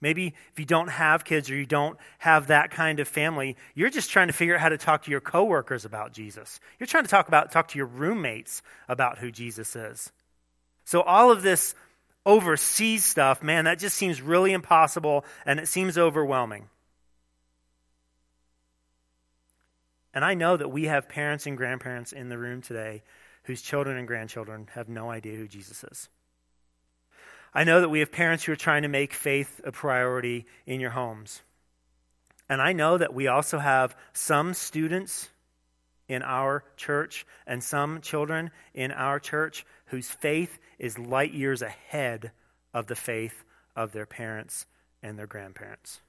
Maybe 0.02 0.34
if 0.52 0.58
you 0.58 0.66
don't 0.66 0.88
have 0.88 1.24
kids 1.24 1.48
or 1.48 1.54
you 1.54 1.64
don't 1.64 1.96
have 2.18 2.48
that 2.48 2.72
kind 2.72 2.98
of 2.98 3.06
family, 3.06 3.56
you're 3.74 3.88
just 3.88 4.10
trying 4.10 4.26
to 4.26 4.32
figure 4.32 4.56
out 4.56 4.60
how 4.60 4.68
to 4.68 4.76
talk 4.76 5.04
to 5.04 5.12
your 5.12 5.20
coworkers 5.20 5.84
about 5.84 6.12
Jesus. 6.12 6.58
You're 6.78 6.88
trying 6.88 7.04
to 7.04 7.10
talk 7.10 7.28
about 7.28 7.52
talk 7.52 7.68
to 7.68 7.78
your 7.78 7.86
roommates 7.86 8.62
about 8.88 9.18
who 9.18 9.30
Jesus 9.30 9.76
is. 9.76 10.10
So 10.84 11.02
all 11.02 11.30
of 11.30 11.42
this 11.42 11.76
overseas 12.26 13.04
stuff, 13.04 13.44
man, 13.44 13.64
that 13.66 13.78
just 13.78 13.96
seems 13.96 14.20
really 14.20 14.52
impossible 14.52 15.24
and 15.46 15.60
it 15.60 15.68
seems 15.68 15.96
overwhelming. 15.96 16.68
And 20.12 20.24
I 20.24 20.34
know 20.34 20.56
that 20.56 20.68
we 20.68 20.86
have 20.86 21.08
parents 21.08 21.46
and 21.46 21.56
grandparents 21.56 22.12
in 22.12 22.28
the 22.28 22.36
room 22.36 22.60
today 22.60 23.04
whose 23.44 23.62
children 23.62 23.96
and 23.96 24.08
grandchildren 24.08 24.68
have 24.74 24.88
no 24.88 25.10
idea 25.10 25.36
who 25.36 25.46
Jesus 25.46 25.84
is. 25.84 26.08
I 27.54 27.64
know 27.64 27.80
that 27.80 27.90
we 27.90 28.00
have 28.00 28.10
parents 28.10 28.44
who 28.44 28.52
are 28.52 28.56
trying 28.56 28.82
to 28.82 28.88
make 28.88 29.12
faith 29.12 29.60
a 29.64 29.72
priority 29.72 30.46
in 30.66 30.80
your 30.80 30.90
homes. 30.90 31.42
And 32.48 32.62
I 32.62 32.72
know 32.72 32.98
that 32.98 33.14
we 33.14 33.28
also 33.28 33.58
have 33.58 33.96
some 34.12 34.54
students 34.54 35.28
in 36.08 36.22
our 36.22 36.64
church 36.76 37.26
and 37.46 37.62
some 37.62 38.00
children 38.00 38.50
in 38.74 38.90
our 38.90 39.18
church 39.18 39.64
whose 39.86 40.10
faith 40.10 40.58
is 40.78 40.98
light 40.98 41.32
years 41.32 41.62
ahead 41.62 42.32
of 42.74 42.86
the 42.86 42.96
faith 42.96 43.44
of 43.76 43.92
their 43.92 44.06
parents 44.06 44.66
and 45.02 45.18
their 45.18 45.26
grandparents. 45.26 46.00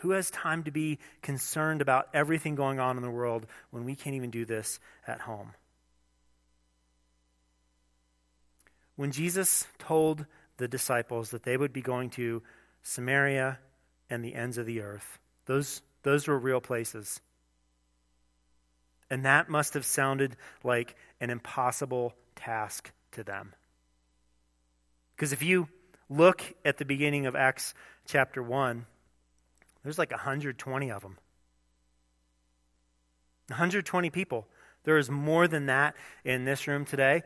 Who 0.00 0.10
has 0.10 0.30
time 0.30 0.64
to 0.64 0.70
be 0.70 0.98
concerned 1.22 1.80
about 1.80 2.08
everything 2.12 2.54
going 2.54 2.78
on 2.78 2.96
in 2.96 3.02
the 3.02 3.10
world 3.10 3.46
when 3.70 3.84
we 3.84 3.94
can't 3.94 4.16
even 4.16 4.30
do 4.30 4.44
this 4.44 4.78
at 5.06 5.22
home? 5.22 5.52
When 8.96 9.12
Jesus 9.12 9.66
told 9.78 10.26
the 10.56 10.68
disciples 10.68 11.30
that 11.30 11.42
they 11.42 11.56
would 11.56 11.72
be 11.72 11.82
going 11.82 12.10
to 12.10 12.42
Samaria 12.82 13.58
and 14.08 14.24
the 14.24 14.34
ends 14.34 14.58
of 14.58 14.66
the 14.66 14.80
earth, 14.80 15.18
those, 15.44 15.82
those 16.02 16.26
were 16.26 16.38
real 16.38 16.60
places. 16.60 17.20
And 19.10 19.24
that 19.24 19.48
must 19.48 19.74
have 19.74 19.84
sounded 19.84 20.36
like 20.64 20.96
an 21.20 21.30
impossible 21.30 22.14
task 22.34 22.90
to 23.12 23.22
them. 23.22 23.54
Because 25.14 25.32
if 25.32 25.42
you 25.42 25.68
look 26.08 26.42
at 26.64 26.78
the 26.78 26.84
beginning 26.84 27.26
of 27.26 27.36
Acts 27.36 27.74
chapter 28.06 28.42
1, 28.42 28.86
there's 29.82 29.98
like 29.98 30.10
120 30.10 30.90
of 30.90 31.02
them. 31.02 31.18
120 33.48 34.10
people. 34.10 34.46
There 34.84 34.98
is 34.98 35.10
more 35.10 35.46
than 35.46 35.66
that 35.66 35.94
in 36.24 36.44
this 36.44 36.66
room 36.66 36.84
today 36.84 37.22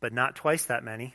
but 0.00 0.12
not 0.12 0.36
twice 0.36 0.66
that 0.66 0.84
many. 0.84 1.14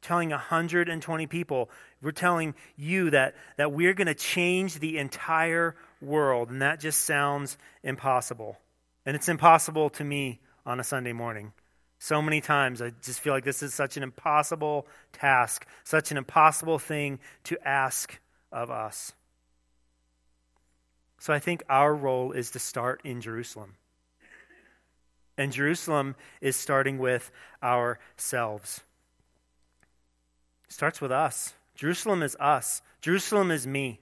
Telling 0.00 0.30
120 0.30 1.26
people, 1.28 1.70
we're 2.00 2.10
telling 2.10 2.54
you 2.76 3.10
that, 3.10 3.36
that 3.56 3.72
we're 3.72 3.94
going 3.94 4.08
to 4.08 4.14
change 4.14 4.78
the 4.78 4.98
entire 4.98 5.76
world, 6.00 6.50
and 6.50 6.62
that 6.62 6.80
just 6.80 7.02
sounds 7.02 7.56
impossible. 7.82 8.58
And 9.06 9.14
it's 9.14 9.28
impossible 9.28 9.90
to 9.90 10.04
me 10.04 10.40
on 10.66 10.80
a 10.80 10.84
Sunday 10.84 11.12
morning. 11.12 11.52
So 11.98 12.20
many 12.20 12.40
times 12.40 12.82
I 12.82 12.90
just 13.02 13.20
feel 13.20 13.32
like 13.32 13.44
this 13.44 13.62
is 13.62 13.74
such 13.74 13.96
an 13.96 14.02
impossible 14.02 14.88
task, 15.12 15.66
such 15.84 16.10
an 16.10 16.16
impossible 16.16 16.80
thing 16.80 17.20
to 17.44 17.56
ask 17.64 18.18
of 18.50 18.72
us. 18.72 19.12
So 21.20 21.32
I 21.32 21.38
think 21.38 21.62
our 21.68 21.94
role 21.94 22.32
is 22.32 22.50
to 22.50 22.58
start 22.58 23.02
in 23.04 23.20
Jerusalem. 23.20 23.76
And 25.36 25.52
Jerusalem 25.52 26.14
is 26.40 26.56
starting 26.56 26.98
with 26.98 27.30
ourselves. 27.62 28.82
It 30.68 30.72
starts 30.72 31.00
with 31.00 31.12
us. 31.12 31.54
Jerusalem 31.74 32.22
is 32.22 32.36
us. 32.38 32.82
Jerusalem 33.00 33.50
is 33.50 33.66
me. 33.66 34.00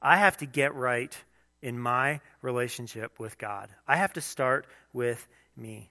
I 0.00 0.16
have 0.16 0.36
to 0.38 0.46
get 0.46 0.74
right 0.74 1.16
in 1.62 1.78
my 1.78 2.20
relationship 2.42 3.18
with 3.18 3.38
God. 3.38 3.70
I 3.86 3.96
have 3.96 4.12
to 4.14 4.20
start 4.20 4.66
with 4.92 5.26
me. 5.56 5.90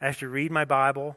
I 0.00 0.06
have 0.06 0.18
to 0.20 0.28
read 0.28 0.50
my 0.50 0.64
Bible, 0.64 1.16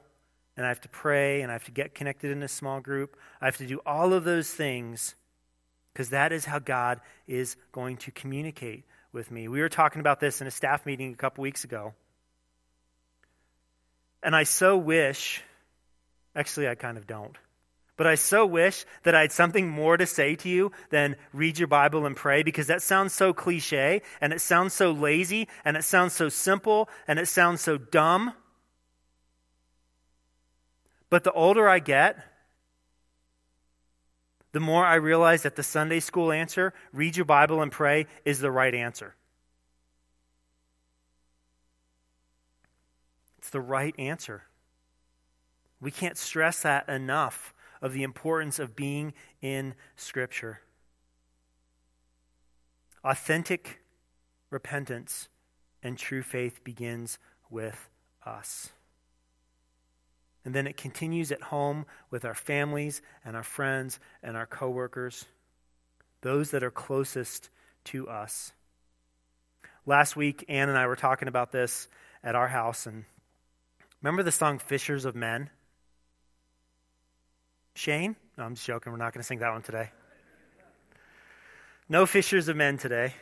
and 0.57 0.65
I 0.65 0.69
have 0.69 0.81
to 0.81 0.89
pray, 0.89 1.41
and 1.41 1.51
I 1.51 1.53
have 1.53 1.63
to 1.65 1.71
get 1.71 1.95
connected 1.95 2.31
in 2.31 2.43
a 2.43 2.47
small 2.47 2.81
group. 2.81 3.15
I 3.39 3.45
have 3.45 3.57
to 3.57 3.67
do 3.67 3.79
all 3.85 4.13
of 4.13 4.25
those 4.25 4.49
things 4.49 5.15
because 5.93 6.09
that 6.09 6.31
is 6.33 6.45
how 6.45 6.59
God 6.59 6.99
is 7.27 7.55
going 7.71 7.97
to 7.97 8.11
communicate 8.11 8.83
with 9.13 9.31
me. 9.31 9.47
We 9.47 9.61
were 9.61 9.69
talking 9.69 9.99
about 9.99 10.19
this 10.19 10.41
in 10.41 10.47
a 10.47 10.51
staff 10.51 10.85
meeting 10.85 11.13
a 11.13 11.15
couple 11.15 11.43
weeks 11.43 11.63
ago. 11.63 11.93
And 14.23 14.35
I 14.35 14.43
so 14.43 14.77
wish, 14.77 15.41
actually, 16.35 16.69
I 16.69 16.75
kind 16.75 16.97
of 16.97 17.05
don't, 17.05 17.37
but 17.97 18.07
I 18.07 18.15
so 18.15 18.45
wish 18.45 18.85
that 19.03 19.13
I 19.13 19.21
had 19.21 19.33
something 19.33 19.67
more 19.67 19.97
to 19.97 20.05
say 20.05 20.35
to 20.37 20.49
you 20.49 20.71
than 20.89 21.17
read 21.33 21.59
your 21.59 21.67
Bible 21.67 22.05
and 22.05 22.15
pray 22.15 22.41
because 22.41 22.67
that 22.67 22.81
sounds 22.81 23.13
so 23.13 23.33
cliche 23.33 24.01
and 24.21 24.31
it 24.31 24.41
sounds 24.41 24.73
so 24.73 24.91
lazy 24.91 25.47
and 25.65 25.75
it 25.75 25.83
sounds 25.83 26.13
so 26.13 26.29
simple 26.29 26.89
and 27.07 27.19
it 27.19 27.27
sounds 27.27 27.61
so 27.61 27.77
dumb. 27.77 28.33
But 31.09 31.25
the 31.25 31.33
older 31.33 31.67
I 31.67 31.79
get, 31.79 32.17
the 34.53 34.59
more 34.59 34.85
I 34.85 34.95
realize 34.95 35.43
that 35.43 35.55
the 35.55 35.63
Sunday 35.63 35.99
school 35.99 36.31
answer, 36.31 36.73
read 36.93 37.17
your 37.17 37.25
Bible 37.25 37.61
and 37.61 37.71
pray, 37.71 38.07
is 38.23 38.39
the 38.39 38.51
right 38.51 38.73
answer. 38.73 39.15
The 43.53 43.61
right 43.61 43.95
answer. 43.97 44.43
We 45.79 45.91
can't 45.91 46.17
stress 46.17 46.63
that 46.63 46.89
enough 46.89 47.53
of 47.81 47.93
the 47.93 48.03
importance 48.03 48.59
of 48.59 48.75
being 48.75 49.13
in 49.41 49.75
Scripture. 49.95 50.59
Authentic 53.03 53.79
repentance 54.49 55.29
and 55.81 55.97
true 55.97 56.21
faith 56.21 56.63
begins 56.63 57.19
with 57.49 57.89
us. 58.25 58.69
And 60.45 60.53
then 60.53 60.67
it 60.67 60.77
continues 60.77 61.31
at 61.31 61.41
home 61.41 61.85
with 62.09 62.25
our 62.25 62.35
families 62.35 63.01
and 63.23 63.35
our 63.35 63.43
friends 63.43 63.99
and 64.21 64.35
our 64.35 64.45
coworkers, 64.45 65.25
those 66.21 66.51
that 66.51 66.63
are 66.63 66.71
closest 66.71 67.49
to 67.85 68.09
us. 68.09 68.51
Last 69.85 70.15
week, 70.15 70.45
Ann 70.47 70.69
and 70.69 70.77
I 70.77 70.87
were 70.87 70.95
talking 70.95 71.27
about 71.27 71.51
this 71.51 71.87
at 72.23 72.35
our 72.35 72.47
house, 72.47 72.85
and 72.85 73.03
Remember 74.03 74.21
the 74.21 74.33
song 74.33 74.59
Fishers 74.59 75.05
of 75.05 75.15
Men? 75.15 75.49
Shane? 77.73 78.17
No, 78.37 78.43
I'm 78.43 78.55
just 78.55 78.67
joking. 78.67 78.91
We're 78.91 78.97
not 78.97 79.13
going 79.13 79.21
to 79.21 79.25
sing 79.25 79.39
that 79.39 79.53
one 79.53 79.61
today. 79.61 79.91
No 81.87 82.05
fishers 82.05 82.49
of 82.49 82.57
men 82.57 82.77
today. 82.77 83.13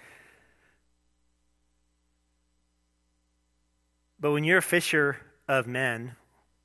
But 4.20 4.32
when 4.32 4.44
you're 4.44 4.58
a 4.58 4.64
fisher 4.64 5.18
of 5.48 5.68
men, 5.68 6.16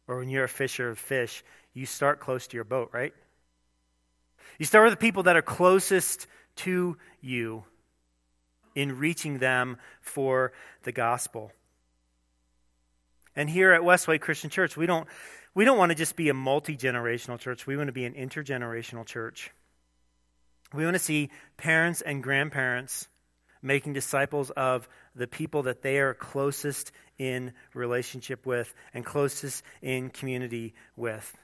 or 0.09 0.18
when 0.18 0.31
you're 0.31 0.44
a 0.44 0.48
fisher 0.48 0.88
of 0.88 0.98
fish, 0.98 1.44
you 1.74 1.85
start 1.85 2.18
close 2.18 2.46
to 2.46 2.57
your 2.57 2.64
boat, 2.64 2.88
right? 2.92 3.12
You 4.59 4.64
start 4.64 4.85
with 4.85 4.94
the 4.94 5.05
people 5.05 5.24
that 5.24 5.37
are 5.37 5.42
closest 5.42 6.26
to 6.57 6.96
you 7.20 7.64
in 8.74 8.98
reaching 8.98 9.38
them 9.38 9.76
for 10.00 10.52
the 10.85 10.92
gospel. 10.92 11.52
And 13.37 13.49
here 13.49 13.72
at 13.72 13.83
Westway 13.83 14.20
Christian 14.20 14.51
Church, 14.51 14.77
we 14.77 14.87
don't, 14.87 15.07
we 15.55 15.64
don't 15.64 15.79
want 15.79 15.90
to 15.90 15.94
just 15.94 16.16
be 16.16 16.31
a 16.31 16.35
multi 16.35 16.77
generational 16.77 17.38
church, 17.38 17.66
we 17.66 17.77
want 17.77 17.88
to 17.88 17.92
be 17.92 18.07
an 18.07 18.14
intergenerational 18.14 19.05
church. 19.05 19.51
We 20.75 20.85
want 20.85 20.94
to 20.94 21.03
see 21.03 21.31
parents 21.57 22.01
and 22.01 22.22
grandparents 22.22 23.07
making 23.62 23.92
disciples 23.92 24.51
of 24.51 24.88
the 25.14 25.27
people 25.27 25.62
that 25.64 25.83
they 25.83 25.99
are 25.99 26.14
closest 26.14 26.92
in 27.18 27.53
relationship 27.72 28.46
with 28.46 28.75
and 28.92 29.05
closest 29.05 29.62
in 29.81 30.11
community 30.11 30.75
with. 30.96 31.37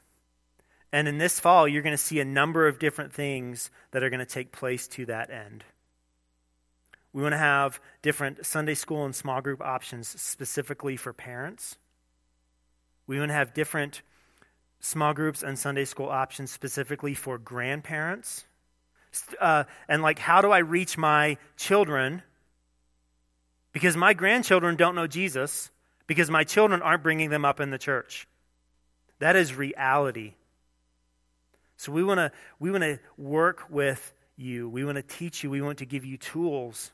And 0.92 1.08
in 1.08 1.18
this 1.18 1.40
fall, 1.40 1.66
you're 1.66 1.82
going 1.82 1.94
to 1.94 1.98
see 1.98 2.20
a 2.20 2.24
number 2.24 2.66
of 2.66 2.78
different 2.78 3.12
things 3.12 3.70
that 3.92 4.02
are 4.02 4.10
going 4.10 4.20
to 4.20 4.26
take 4.26 4.52
place 4.52 4.86
to 4.88 5.06
that 5.06 5.30
end. 5.30 5.64
We 7.12 7.22
want 7.22 7.32
to 7.32 7.38
have 7.38 7.80
different 8.02 8.44
Sunday 8.44 8.74
school 8.74 9.04
and 9.04 9.14
small 9.14 9.40
group 9.40 9.60
options 9.60 10.08
specifically 10.20 10.96
for 10.96 11.12
parents. 11.12 11.76
We 13.12 13.18
want 13.18 13.28
to 13.28 13.34
have 13.34 13.52
different 13.52 14.00
small 14.80 15.12
groups 15.12 15.42
and 15.42 15.58
Sunday 15.58 15.84
school 15.84 16.08
options 16.08 16.50
specifically 16.50 17.12
for 17.12 17.36
grandparents. 17.36 18.46
Uh, 19.38 19.64
and 19.86 20.00
like, 20.00 20.18
how 20.18 20.40
do 20.40 20.50
I 20.50 20.60
reach 20.60 20.96
my 20.96 21.36
children? 21.58 22.22
Because 23.72 23.98
my 23.98 24.14
grandchildren 24.14 24.76
don't 24.76 24.94
know 24.94 25.06
Jesus, 25.06 25.70
because 26.06 26.30
my 26.30 26.42
children 26.42 26.80
aren't 26.80 27.02
bringing 27.02 27.28
them 27.28 27.44
up 27.44 27.60
in 27.60 27.68
the 27.68 27.76
church. 27.76 28.26
That 29.18 29.36
is 29.36 29.54
reality. 29.54 30.32
So 31.76 31.92
we 31.92 32.02
want 32.02 32.16
to 32.16 32.32
we 32.58 32.70
want 32.70 32.84
to 32.84 32.98
work 33.18 33.66
with 33.68 34.14
you. 34.38 34.70
We 34.70 34.86
want 34.86 34.96
to 34.96 35.02
teach 35.02 35.44
you. 35.44 35.50
We 35.50 35.60
want 35.60 35.76
to 35.80 35.84
give 35.84 36.06
you 36.06 36.16
tools 36.16 36.92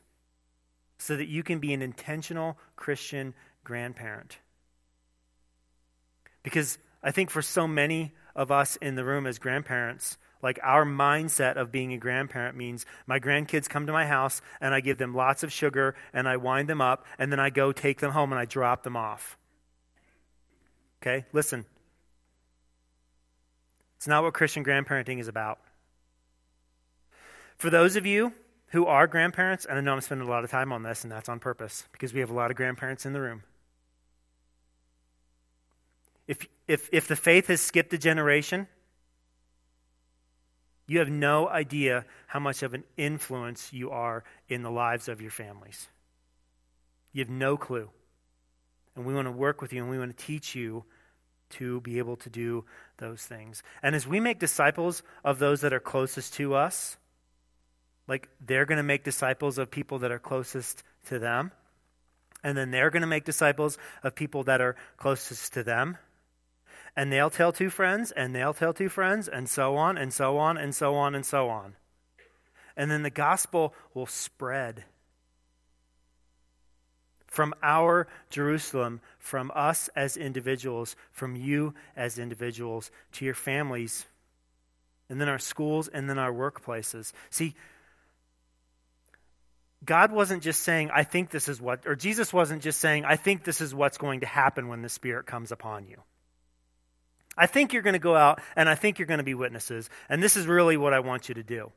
so 0.97 1.15
that 1.15 1.29
you 1.29 1.43
can 1.43 1.59
be 1.59 1.73
an 1.73 1.81
intentional 1.81 2.57
Christian 2.75 3.33
grandparent. 3.63 4.39
Because 6.43 6.77
I 7.03 7.11
think 7.11 7.29
for 7.29 7.41
so 7.41 7.67
many 7.67 8.13
of 8.35 8.51
us 8.51 8.75
in 8.77 8.95
the 8.95 9.03
room 9.03 9.25
as 9.25 9.39
grandparents, 9.39 10.17
like 10.41 10.59
our 10.63 10.85
mindset 10.85 11.55
of 11.55 11.71
being 11.71 11.93
a 11.93 11.97
grandparent 11.97 12.55
means 12.55 12.85
my 13.05 13.19
grandkids 13.19 13.67
come 13.67 13.85
to 13.85 13.91
my 13.91 14.05
house 14.05 14.41
and 14.61 14.73
I 14.73 14.79
give 14.79 14.97
them 14.97 15.13
lots 15.13 15.43
of 15.43 15.51
sugar 15.51 15.95
and 16.13 16.27
I 16.27 16.37
wind 16.37 16.69
them 16.69 16.81
up 16.81 17.05
and 17.17 17.31
then 17.31 17.39
I 17.39 17.49
go 17.49 17.71
take 17.71 17.99
them 17.99 18.11
home 18.11 18.31
and 18.31 18.39
I 18.39 18.45
drop 18.45 18.83
them 18.83 18.95
off. 18.95 19.37
Okay, 21.01 21.25
listen. 21.33 21.65
It's 23.97 24.07
not 24.07 24.23
what 24.23 24.33
Christian 24.33 24.63
grandparenting 24.63 25.19
is 25.19 25.27
about. 25.27 25.59
For 27.57 27.69
those 27.69 27.97
of 27.97 28.05
you 28.05 28.33
who 28.67 28.85
are 28.85 29.07
grandparents, 29.07 29.65
and 29.65 29.77
I 29.77 29.81
know 29.81 29.93
I'm 29.93 30.01
spending 30.01 30.27
a 30.27 30.31
lot 30.31 30.45
of 30.45 30.51
time 30.51 30.71
on 30.71 30.83
this, 30.83 31.03
and 31.03 31.11
that's 31.11 31.27
on 31.27 31.39
purpose 31.39 31.85
because 31.91 32.13
we 32.13 32.21
have 32.21 32.29
a 32.29 32.33
lot 32.33 32.51
of 32.51 32.55
grandparents 32.55 33.05
in 33.05 33.11
the 33.11 33.19
room. 33.19 33.43
If, 36.29 36.47
if, 36.67 36.89
if 36.91 37.07
the 37.07 37.15
faith 37.15 37.47
has 37.47 37.59
skipped 37.59 37.91
a 37.91 37.97
generation, 37.97 38.67
you 40.85 40.99
have 40.99 41.09
no 41.09 41.49
idea 41.49 42.05
how 42.27 42.39
much 42.39 42.61
of 42.61 42.75
an 42.75 42.83
influence 42.97 43.73
you 43.73 43.89
are 43.89 44.23
in 44.47 44.61
the 44.61 44.69
lives 44.69 45.09
of 45.09 45.21
your 45.21 45.31
families. 45.31 45.87
You 47.13 47.23
have 47.23 47.31
no 47.31 47.57
clue. 47.57 47.89
And 48.95 49.07
we 49.07 49.15
want 49.15 49.25
to 49.25 49.31
work 49.31 49.59
with 49.59 49.73
you 49.73 49.81
and 49.81 49.89
we 49.89 49.97
want 49.97 50.15
to 50.15 50.23
teach 50.23 50.53
you 50.53 50.85
to 51.57 51.81
be 51.81 51.97
able 51.97 52.17
to 52.17 52.29
do 52.29 52.63
those 52.97 53.23
things. 53.23 53.63
And 53.81 53.95
as 53.95 54.05
we 54.05 54.19
make 54.19 54.37
disciples 54.37 55.01
of 55.23 55.39
those 55.39 55.61
that 55.61 55.73
are 55.73 55.79
closest 55.79 56.35
to 56.35 56.53
us, 56.53 56.95
like 58.07 58.29
they're 58.39 58.67
going 58.67 58.77
to 58.77 58.83
make 58.83 59.03
disciples 59.03 59.57
of 59.57 59.71
people 59.71 59.97
that 59.99 60.11
are 60.11 60.19
closest 60.19 60.83
to 61.07 61.17
them. 61.17 61.51
And 62.43 62.55
then 62.55 62.69
they're 62.69 62.91
going 62.91 63.01
to 63.01 63.07
make 63.07 63.25
disciples 63.25 63.79
of 64.03 64.13
people 64.13 64.43
that 64.43 64.61
are 64.61 64.75
closest 64.97 65.53
to 65.53 65.63
them 65.63 65.97
and 66.95 67.11
they'll 67.11 67.29
tell 67.29 67.51
two 67.51 67.69
friends, 67.69 68.11
and 68.11 68.35
they'll 68.35 68.53
tell 68.53 68.73
two 68.73 68.89
friends, 68.89 69.27
and 69.27 69.49
so 69.49 69.75
on, 69.75 69.97
and 69.97 70.13
so 70.13 70.37
on, 70.37 70.57
and 70.57 70.73
so 70.73 70.95
on, 70.95 71.15
and 71.15 71.25
so 71.25 71.49
on. 71.49 71.75
And 72.75 72.89
then 72.89 73.03
the 73.03 73.09
gospel 73.09 73.73
will 73.93 74.05
spread 74.05 74.83
from 77.27 77.53
our 77.61 78.07
Jerusalem, 78.29 79.01
from 79.19 79.51
us 79.53 79.89
as 79.95 80.17
individuals, 80.17 80.95
from 81.11 81.35
you 81.35 81.73
as 81.95 82.17
individuals, 82.17 82.89
to 83.13 83.25
your 83.25 83.35
families, 83.35 84.05
and 85.09 85.21
then 85.21 85.29
our 85.29 85.39
schools, 85.39 85.87
and 85.87 86.09
then 86.09 86.17
our 86.17 86.33
workplaces. 86.33 87.11
See, 87.29 87.55
God 89.85 90.11
wasn't 90.11 90.43
just 90.43 90.61
saying, 90.61 90.89
I 90.93 91.03
think 91.03 91.29
this 91.29 91.47
is 91.47 91.61
what, 91.61 91.85
or 91.85 91.95
Jesus 91.95 92.33
wasn't 92.33 92.63
just 92.63 92.79
saying, 92.79 93.05
I 93.05 93.15
think 93.15 93.43
this 93.43 93.61
is 93.61 93.73
what's 93.73 93.97
going 93.97 94.21
to 94.21 94.25
happen 94.25 94.67
when 94.67 94.81
the 94.81 94.89
Spirit 94.89 95.25
comes 95.25 95.51
upon 95.51 95.87
you. 95.87 96.01
I 97.39 97.47
think 97.47 97.71
you're 97.73 97.81
going 97.81 97.93
to 97.93 97.99
go 97.99 98.15
out 98.15 98.41
and 98.55 98.67
I 98.67 98.75
think 98.75 98.99
you're 98.99 99.07
going 99.07 99.19
to 99.19 99.23
be 99.23 99.33
witnesses. 99.33 99.89
And 100.09 100.21
this 100.21 100.35
is 100.35 100.45
really 100.45 100.77
what 100.77 100.93
I 100.93 100.99
want 100.99 101.29
you 101.29 101.35
to 101.35 101.43
do. 101.43 101.71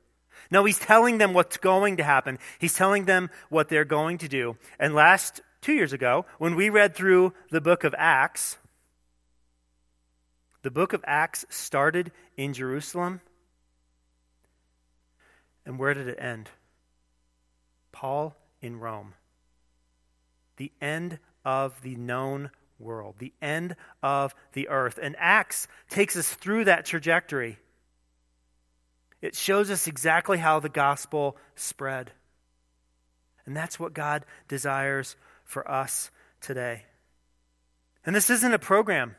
No, 0.50 0.64
he's 0.64 0.78
telling 0.78 1.18
them 1.18 1.32
what's 1.32 1.56
going 1.56 1.98
to 1.98 2.02
happen. 2.02 2.38
He's 2.58 2.74
telling 2.74 3.04
them 3.04 3.30
what 3.48 3.68
they're 3.68 3.84
going 3.84 4.18
to 4.18 4.28
do. 4.28 4.56
And 4.78 4.94
last 4.94 5.40
two 5.60 5.72
years 5.72 5.92
ago, 5.92 6.26
when 6.38 6.56
we 6.56 6.68
read 6.68 6.94
through 6.94 7.32
the 7.50 7.60
book 7.60 7.84
of 7.84 7.94
Acts, 7.96 8.58
the 10.62 10.70
book 10.70 10.92
of 10.92 11.04
Acts 11.06 11.44
started 11.48 12.10
in 12.36 12.52
Jerusalem. 12.52 13.20
And 15.64 15.78
where 15.78 15.94
did 15.94 16.08
it 16.08 16.18
end? 16.20 16.50
Paul 17.92 18.34
in 18.60 18.80
Rome. 18.80 19.14
The 20.56 20.72
end 20.80 21.18
of 21.44 21.82
the 21.82 21.94
known 21.94 22.50
world, 22.82 23.16
the 23.18 23.32
end 23.40 23.76
of 24.02 24.34
the 24.52 24.68
earth. 24.68 24.98
And 25.00 25.16
Acts 25.18 25.68
takes 25.88 26.16
us 26.16 26.32
through 26.32 26.64
that 26.66 26.84
trajectory. 26.84 27.58
It 29.20 29.36
shows 29.36 29.70
us 29.70 29.86
exactly 29.86 30.38
how 30.38 30.60
the 30.60 30.68
gospel 30.68 31.36
spread. 31.54 32.12
And 33.46 33.56
that's 33.56 33.78
what 33.78 33.94
God 33.94 34.24
desires 34.48 35.16
for 35.44 35.68
us 35.70 36.10
today. 36.40 36.84
And 38.04 38.14
this 38.14 38.30
isn't 38.30 38.52
a 38.52 38.58
program. 38.58 39.16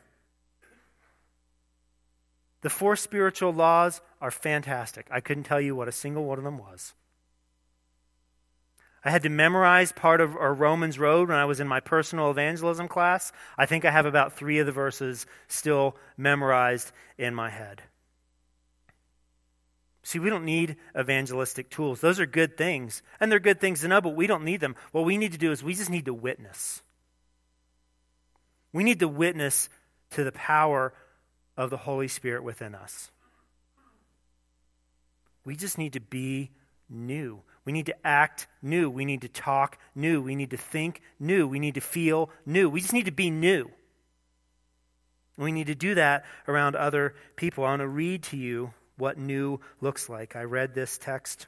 The 2.60 2.70
four 2.70 2.96
spiritual 2.96 3.52
laws 3.52 4.00
are 4.20 4.30
fantastic. 4.30 5.06
I 5.10 5.20
couldn't 5.20 5.44
tell 5.44 5.60
you 5.60 5.76
what 5.76 5.88
a 5.88 5.92
single 5.92 6.24
one 6.24 6.38
of 6.38 6.44
them 6.44 6.58
was. 6.58 6.94
I 9.04 9.10
had 9.10 9.24
to 9.24 9.28
memorize 9.28 9.92
part 9.92 10.20
of 10.22 10.34
our 10.34 10.54
Romans 10.54 10.98
Road 10.98 11.28
when 11.28 11.36
I 11.36 11.44
was 11.44 11.60
in 11.60 11.68
my 11.68 11.80
personal 11.80 12.30
evangelism 12.30 12.88
class. 12.88 13.32
I 13.58 13.66
think 13.66 13.84
I 13.84 13.90
have 13.90 14.06
about 14.06 14.32
three 14.32 14.60
of 14.60 14.66
the 14.66 14.72
verses 14.72 15.26
still 15.46 15.96
memorized 16.16 16.90
in 17.18 17.34
my 17.34 17.50
head. 17.50 17.82
See, 20.02 20.18
we 20.18 20.30
don't 20.30 20.44
need 20.44 20.76
evangelistic 20.98 21.70
tools. 21.70 22.00
Those 22.00 22.20
are 22.20 22.26
good 22.26 22.56
things, 22.56 23.02
and 23.20 23.30
they're 23.30 23.40
good 23.40 23.60
things 23.60 23.80
to 23.80 23.88
know, 23.88 24.00
but 24.00 24.16
we 24.16 24.26
don't 24.26 24.44
need 24.44 24.60
them. 24.60 24.76
What 24.92 25.04
we 25.04 25.18
need 25.18 25.32
to 25.32 25.38
do 25.38 25.52
is 25.52 25.62
we 25.62 25.74
just 25.74 25.90
need 25.90 26.06
to 26.06 26.14
witness. 26.14 26.82
We 28.72 28.84
need 28.84 29.00
to 29.00 29.08
witness 29.08 29.68
to 30.10 30.24
the 30.24 30.32
power 30.32 30.94
of 31.56 31.70
the 31.70 31.76
Holy 31.76 32.08
Spirit 32.08 32.42
within 32.42 32.74
us. 32.74 33.10
We 35.44 35.56
just 35.56 35.78
need 35.78 35.92
to 35.94 36.00
be 36.00 36.50
new. 36.94 37.42
We 37.64 37.72
need 37.72 37.86
to 37.86 38.06
act 38.06 38.46
new. 38.62 38.90
We 38.90 39.04
need 39.04 39.22
to 39.22 39.28
talk 39.28 39.78
new. 39.94 40.22
We 40.22 40.34
need 40.34 40.50
to 40.50 40.56
think 40.56 41.00
new. 41.18 41.48
We 41.48 41.58
need 41.58 41.74
to 41.74 41.80
feel 41.80 42.30
new. 42.46 42.68
We 42.68 42.80
just 42.80 42.92
need 42.92 43.06
to 43.06 43.12
be 43.12 43.30
new. 43.30 43.70
We 45.36 45.50
need 45.50 45.66
to 45.66 45.74
do 45.74 45.94
that 45.96 46.24
around 46.46 46.76
other 46.76 47.14
people. 47.36 47.64
I 47.64 47.70
want 47.70 47.80
to 47.80 47.88
read 47.88 48.22
to 48.24 48.36
you 48.36 48.72
what 48.96 49.18
new 49.18 49.60
looks 49.80 50.08
like. 50.08 50.36
I 50.36 50.42
read 50.42 50.74
this 50.74 50.98
text 50.98 51.46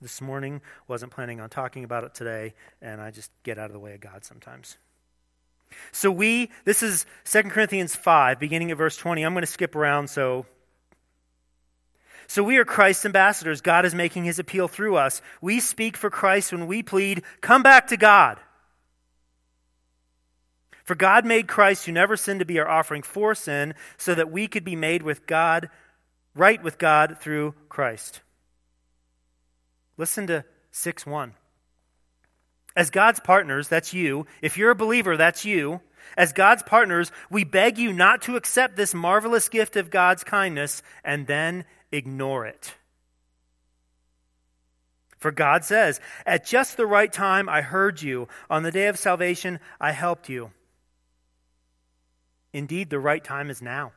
this 0.00 0.20
morning, 0.20 0.60
wasn't 0.88 1.12
planning 1.12 1.40
on 1.40 1.48
talking 1.48 1.84
about 1.84 2.04
it 2.04 2.14
today, 2.14 2.54
and 2.80 3.00
I 3.00 3.10
just 3.10 3.30
get 3.42 3.58
out 3.58 3.66
of 3.66 3.72
the 3.72 3.78
way 3.78 3.94
of 3.94 4.00
God 4.00 4.24
sometimes. 4.24 4.76
So 5.92 6.10
we, 6.10 6.50
this 6.64 6.82
is 6.82 7.06
2 7.26 7.44
Corinthians 7.44 7.94
5, 7.94 8.38
beginning 8.38 8.70
at 8.70 8.76
verse 8.76 8.96
20. 8.96 9.22
I'm 9.22 9.32
going 9.32 9.42
to 9.42 9.46
skip 9.46 9.76
around 9.76 10.08
so 10.08 10.46
so 12.30 12.44
we 12.44 12.58
are 12.58 12.64
Christ's 12.64 13.06
ambassadors. 13.06 13.60
God 13.60 13.84
is 13.84 13.92
making 13.92 14.22
his 14.22 14.38
appeal 14.38 14.68
through 14.68 14.94
us. 14.94 15.20
We 15.40 15.58
speak 15.58 15.96
for 15.96 16.10
Christ 16.10 16.52
when 16.52 16.68
we 16.68 16.80
plead, 16.80 17.24
Come 17.40 17.64
back 17.64 17.88
to 17.88 17.96
God. 17.96 18.38
For 20.84 20.94
God 20.94 21.26
made 21.26 21.48
Christ, 21.48 21.86
who 21.86 21.90
never 21.90 22.16
sinned, 22.16 22.38
to 22.38 22.46
be 22.46 22.60
our 22.60 22.68
offering 22.68 23.02
for 23.02 23.34
sin, 23.34 23.74
so 23.96 24.14
that 24.14 24.30
we 24.30 24.46
could 24.46 24.64
be 24.64 24.76
made 24.76 25.02
with 25.02 25.26
God 25.26 25.70
right 26.36 26.62
with 26.62 26.78
God 26.78 27.18
through 27.18 27.56
Christ. 27.68 28.20
Listen 29.96 30.28
to 30.28 30.44
6 30.70 31.04
1. 31.04 31.34
As 32.76 32.90
God's 32.90 33.18
partners, 33.18 33.66
that's 33.66 33.92
you. 33.92 34.24
If 34.40 34.56
you're 34.56 34.70
a 34.70 34.76
believer, 34.76 35.16
that's 35.16 35.44
you. 35.44 35.80
As 36.16 36.32
God's 36.32 36.62
partners, 36.62 37.10
we 37.28 37.42
beg 37.42 37.76
you 37.76 37.92
not 37.92 38.22
to 38.22 38.36
accept 38.36 38.76
this 38.76 38.94
marvelous 38.94 39.48
gift 39.48 39.74
of 39.74 39.90
God's 39.90 40.22
kindness 40.22 40.84
and 41.04 41.26
then 41.26 41.64
ignore 41.92 42.46
it. 42.46 42.74
For 45.18 45.30
God 45.30 45.64
says, 45.64 46.00
At 46.24 46.46
just 46.46 46.76
the 46.76 46.86
right 46.86 47.12
time 47.12 47.48
I 47.48 47.60
heard 47.60 48.00
you. 48.00 48.28
On 48.48 48.62
the 48.62 48.72
day 48.72 48.86
of 48.88 48.98
salvation 48.98 49.60
I 49.80 49.92
helped 49.92 50.28
you. 50.28 50.50
Indeed, 52.52 52.90
the 52.90 52.98
right 52.98 53.22
time 53.22 53.50
is 53.50 53.62
now. 53.62 53.92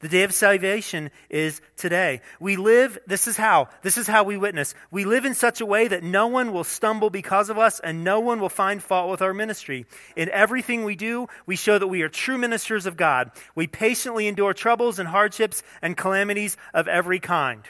The 0.00 0.08
day 0.08 0.22
of 0.22 0.32
salvation 0.32 1.10
is 1.28 1.60
today. 1.76 2.22
We 2.40 2.56
live, 2.56 2.98
this 3.06 3.28
is 3.28 3.36
how, 3.36 3.68
this 3.82 3.98
is 3.98 4.06
how 4.06 4.24
we 4.24 4.38
witness. 4.38 4.74
We 4.90 5.04
live 5.04 5.26
in 5.26 5.34
such 5.34 5.60
a 5.60 5.66
way 5.66 5.88
that 5.88 6.02
no 6.02 6.26
one 6.26 6.54
will 6.54 6.64
stumble 6.64 7.10
because 7.10 7.50
of 7.50 7.58
us 7.58 7.80
and 7.80 8.02
no 8.02 8.18
one 8.18 8.40
will 8.40 8.48
find 8.48 8.82
fault 8.82 9.10
with 9.10 9.20
our 9.20 9.34
ministry. 9.34 9.84
In 10.16 10.30
everything 10.30 10.84
we 10.84 10.96
do, 10.96 11.28
we 11.44 11.54
show 11.54 11.78
that 11.78 11.86
we 11.86 12.00
are 12.00 12.08
true 12.08 12.38
ministers 12.38 12.86
of 12.86 12.96
God. 12.96 13.30
We 13.54 13.66
patiently 13.66 14.26
endure 14.26 14.54
troubles 14.54 14.98
and 14.98 15.06
hardships 15.06 15.62
and 15.82 15.98
calamities 15.98 16.56
of 16.72 16.88
every 16.88 17.20
kind. 17.20 17.62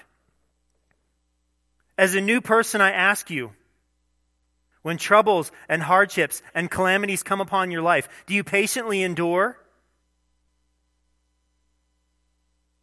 As 1.98 2.14
a 2.14 2.20
new 2.20 2.40
person, 2.40 2.80
I 2.80 2.92
ask 2.92 3.28
you, 3.28 3.52
when 4.82 4.98
troubles 4.98 5.50
and 5.68 5.82
hardships 5.82 6.42
and 6.54 6.70
calamities 6.70 7.24
come 7.24 7.40
upon 7.40 7.72
your 7.72 7.82
life, 7.82 8.08
do 8.26 8.34
you 8.34 8.44
patiently 8.44 9.02
endure? 9.02 9.59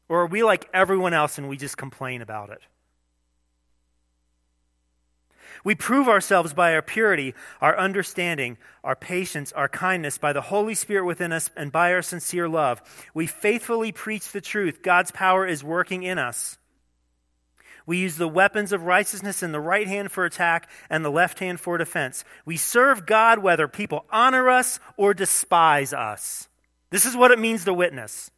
Or 0.10 0.22
are 0.22 0.28
we 0.28 0.44
like 0.44 0.70
everyone 0.74 1.14
else 1.14 1.38
and 1.38 1.50
we 1.50 1.58
just 1.58 1.78
complain 1.78 2.22
about 2.22 2.50
it? 2.50 2.62
We 5.64 5.76
prove 5.76 6.08
ourselves 6.08 6.54
by 6.54 6.74
our 6.74 6.82
purity, 6.82 7.34
our 7.62 7.78
understanding, 7.78 8.58
our 8.84 8.96
patience, 8.96 9.52
our 9.52 9.68
kindness, 9.68 10.18
by 10.18 10.34
the 10.34 10.42
Holy 10.42 10.76
Spirit 10.76 11.06
within 11.06 11.34
us, 11.34 11.50
and 11.56 11.72
by 11.72 11.94
our 11.94 12.02
sincere 12.02 12.48
love. 12.48 12.82
We 13.14 13.28
faithfully 13.28 13.92
preach 13.92 14.32
the 14.32 14.42
truth. 14.42 14.82
God's 14.82 15.12
power 15.12 15.46
is 15.46 15.64
working 15.64 16.04
in 16.04 16.20
us. 16.20 16.58
We 17.86 17.98
use 17.98 18.18
the 18.18 18.28
weapons 18.28 18.74
of 18.74 18.84
righteousness 18.84 19.42
in 19.42 19.54
the 19.54 19.62
right 19.62 19.88
hand 19.88 20.12
for 20.12 20.26
attack 20.26 20.70
and 20.90 21.04
the 21.04 21.10
left 21.10 21.40
hand 21.40 21.60
for 21.60 21.78
defense. 21.78 22.26
We 22.46 22.58
serve 22.58 23.06
God 23.06 23.40
whether 23.40 23.68
people 23.68 24.06
honor 24.12 24.50
us 24.50 24.80
or 24.98 25.14
despise 25.14 25.94
us. 25.94 26.50
This 26.90 27.06
is 27.06 27.16
what 27.16 27.32
it 27.32 27.40
means 27.40 27.64
to 27.66 27.74
witness 27.74 28.30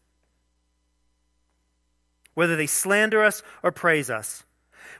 whether 2.39 2.56
they 2.56 2.67
slander 2.67 3.21
us 3.21 3.43
or 3.62 3.69
praise 3.69 4.10
us. 4.10 4.45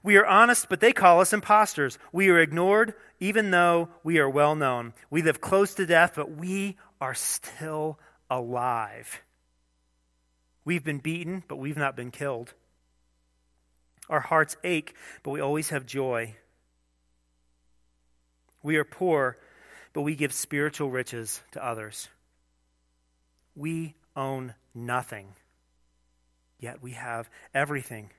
We 0.04 0.18
are 0.18 0.26
honest, 0.26 0.68
but 0.68 0.82
they 0.82 0.92
call 0.92 1.22
us 1.22 1.32
impostors. 1.32 1.98
We 2.12 2.28
are 2.28 2.38
ignored, 2.38 2.96
even 3.22 3.50
though 3.50 3.88
we 4.04 4.20
are 4.20 4.30
well 4.30 4.56
known. 4.56 4.94
We 5.10 5.22
live 5.22 5.40
close 5.40 5.74
to 5.76 5.86
death, 5.86 6.16
but 6.18 6.32
we 6.36 6.76
are 7.00 7.14
still 7.14 7.98
alive. 8.30 9.22
We've 10.66 10.84
been 10.84 10.98
beaten, 10.98 11.46
but 11.48 11.56
we've 11.56 11.78
not 11.78 11.96
been 11.96 12.12
killed. 12.12 12.56
Our 14.10 14.20
hearts 14.20 14.58
ache, 14.66 14.94
but 15.24 15.32
we 15.32 15.40
always 15.40 15.70
have 15.70 15.86
joy. 15.86 16.36
We 18.62 18.76
are 18.76 18.84
poor, 18.84 19.38
but 19.94 20.02
we 20.02 20.14
give 20.14 20.34
spiritual 20.34 20.92
riches 20.92 21.42
to 21.54 21.66
others. 21.66 22.10
We 23.56 23.96
own 24.14 24.56
nothing 24.76 25.36
yet 26.60 26.82
we 26.82 26.92
have 26.92 27.30
everything. 27.54 28.10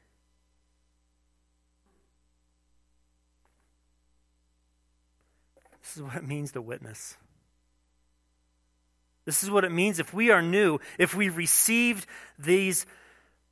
This 5.82 5.96
is 5.96 6.02
what 6.02 6.16
it 6.16 6.26
means 6.26 6.52
to 6.52 6.62
witness. 6.62 7.16
This 9.24 9.42
is 9.42 9.50
what 9.50 9.64
it 9.64 9.72
means 9.72 9.98
if 9.98 10.14
we 10.14 10.30
are 10.30 10.42
new, 10.42 10.78
if 10.98 11.14
we 11.14 11.28
received 11.28 12.06
these 12.38 12.86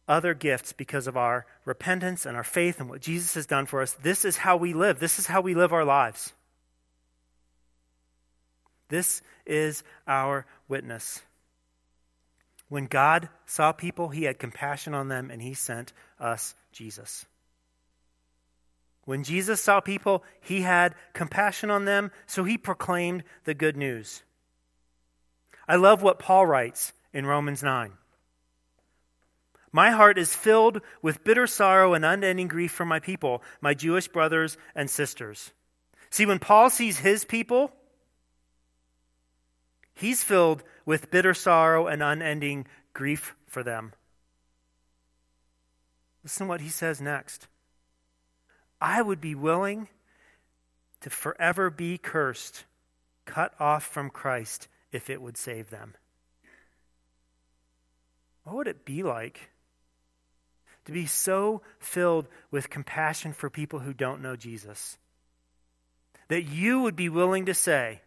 other 0.08 0.34
gifts 0.34 0.72
because 0.72 1.06
of 1.06 1.16
our 1.16 1.46
repentance 1.64 2.24
and 2.24 2.36
our 2.36 2.44
faith 2.44 2.80
and 2.80 2.88
what 2.88 3.00
Jesus 3.00 3.34
has 3.34 3.46
done 3.46 3.66
for 3.66 3.82
us. 3.82 3.92
This 3.92 4.24
is 4.24 4.38
how 4.38 4.56
we 4.56 4.72
live. 4.72 4.98
This 4.98 5.18
is 5.18 5.26
how 5.26 5.40
we 5.40 5.54
live 5.54 5.72
our 5.72 5.84
lives. 5.84 6.32
This 8.88 9.20
is 9.44 9.82
our 10.06 10.46
witness. 10.66 11.20
When 12.68 12.86
God 12.86 13.28
saw 13.46 13.72
people, 13.72 14.08
he 14.08 14.24
had 14.24 14.38
compassion 14.38 14.94
on 14.94 15.08
them 15.08 15.30
and 15.30 15.40
he 15.40 15.54
sent 15.54 15.92
us 16.20 16.54
Jesus. 16.72 17.26
When 19.04 19.24
Jesus 19.24 19.62
saw 19.62 19.80
people, 19.80 20.22
he 20.42 20.60
had 20.60 20.94
compassion 21.14 21.70
on 21.70 21.86
them, 21.86 22.10
so 22.26 22.44
he 22.44 22.58
proclaimed 22.58 23.24
the 23.44 23.54
good 23.54 23.74
news. 23.74 24.22
I 25.66 25.76
love 25.76 26.02
what 26.02 26.18
Paul 26.18 26.44
writes 26.44 26.92
in 27.14 27.24
Romans 27.24 27.62
9. 27.62 27.92
My 29.72 29.90
heart 29.90 30.18
is 30.18 30.34
filled 30.34 30.82
with 31.00 31.24
bitter 31.24 31.46
sorrow 31.46 31.94
and 31.94 32.04
unending 32.04 32.48
grief 32.48 32.72
for 32.72 32.84
my 32.84 33.00
people, 33.00 33.42
my 33.62 33.74
Jewish 33.74 34.08
brothers 34.08 34.58
and 34.74 34.90
sisters. 34.90 35.52
See, 36.10 36.26
when 36.26 36.38
Paul 36.38 36.68
sees 36.68 36.98
his 36.98 37.24
people, 37.24 37.72
he's 39.94 40.22
filled 40.22 40.62
with 40.88 41.10
bitter 41.10 41.34
sorrow 41.34 41.86
and 41.86 42.02
unending 42.02 42.66
grief 42.94 43.34
for 43.46 43.62
them. 43.62 43.92
Listen 46.24 46.46
to 46.46 46.48
what 46.48 46.62
he 46.62 46.70
says 46.70 46.98
next. 46.98 47.46
I 48.80 49.02
would 49.02 49.20
be 49.20 49.34
willing 49.34 49.88
to 51.02 51.10
forever 51.10 51.68
be 51.68 51.98
cursed, 51.98 52.64
cut 53.26 53.52
off 53.60 53.84
from 53.84 54.08
Christ, 54.08 54.66
if 54.90 55.10
it 55.10 55.20
would 55.20 55.36
save 55.36 55.68
them. 55.68 55.94
What 58.44 58.56
would 58.56 58.66
it 58.66 58.86
be 58.86 59.02
like 59.02 59.50
to 60.86 60.92
be 60.92 61.04
so 61.04 61.60
filled 61.78 62.28
with 62.50 62.70
compassion 62.70 63.34
for 63.34 63.50
people 63.50 63.80
who 63.80 63.92
don't 63.92 64.22
know 64.22 64.36
Jesus 64.36 64.96
that 66.28 66.44
you 66.44 66.80
would 66.80 66.96
be 66.96 67.10
willing 67.10 67.44
to 67.44 67.52
say, 67.52 68.00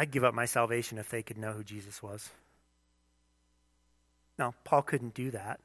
I'd 0.00 0.12
give 0.12 0.24
up 0.24 0.32
my 0.32 0.46
salvation 0.46 0.96
if 0.96 1.10
they 1.10 1.22
could 1.22 1.36
know 1.36 1.52
who 1.52 1.62
Jesus 1.62 2.02
was. 2.02 2.30
No, 4.38 4.54
Paul 4.64 4.80
couldn't 4.80 5.12
do 5.12 5.30
that. 5.32 5.60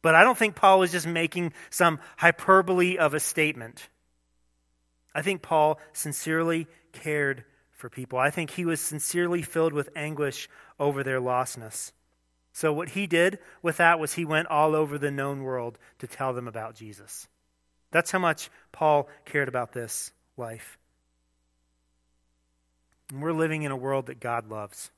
But 0.00 0.14
I 0.14 0.22
don't 0.22 0.38
think 0.38 0.54
Paul 0.54 0.78
was 0.78 0.92
just 0.92 1.08
making 1.08 1.52
some 1.68 1.98
hyperbole 2.16 2.98
of 2.98 3.14
a 3.14 3.18
statement. 3.18 3.88
I 5.12 5.22
think 5.22 5.42
Paul 5.42 5.80
sincerely 5.92 6.68
cared 6.92 7.42
for 7.72 7.90
people. 7.90 8.16
I 8.16 8.30
think 8.30 8.50
he 8.50 8.64
was 8.64 8.80
sincerely 8.80 9.42
filled 9.42 9.72
with 9.72 9.90
anguish 9.96 10.48
over 10.78 11.02
their 11.02 11.20
lostness. 11.20 11.90
So, 12.52 12.72
what 12.72 12.90
he 12.90 13.08
did 13.08 13.40
with 13.60 13.78
that 13.78 13.98
was 13.98 14.14
he 14.14 14.24
went 14.24 14.46
all 14.46 14.76
over 14.76 14.98
the 14.98 15.10
known 15.10 15.42
world 15.42 15.80
to 15.98 16.06
tell 16.06 16.32
them 16.32 16.46
about 16.46 16.76
Jesus. 16.76 17.26
That's 17.90 18.12
how 18.12 18.20
much 18.20 18.50
Paul 18.70 19.08
cared 19.24 19.48
about 19.48 19.72
this 19.72 20.12
life. 20.36 20.78
And 23.12 23.22
we're 23.22 23.34
living 23.34 23.62
in 23.62 23.70
a 23.70 23.76
world 23.76 24.06
that 24.06 24.20
God 24.20 24.48
loves. 24.48 24.90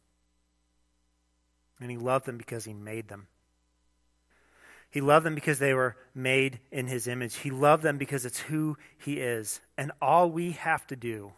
And 1.81 1.91
He 1.91 1.97
loved 1.97 2.27
them 2.27 2.39
because 2.39 2.65
He 2.65 2.73
made 2.73 3.09
them. 3.09 3.27
He 4.89 5.01
loved 5.01 5.27
them 5.27 5.35
because 5.35 5.59
they 5.59 5.75
were 5.75 5.97
made 6.15 6.61
in 6.71 6.87
His 6.87 7.09
image. 7.09 7.35
He 7.35 7.51
loved 7.51 7.83
them 7.83 7.99
because 7.99 8.25
it's 8.25 8.39
who 8.39 8.79
He 8.97 9.15
is. 9.15 9.61
And 9.77 9.91
all 10.01 10.31
we 10.31 10.53
have 10.53 10.87
to 10.87 10.97
do, 10.97 11.33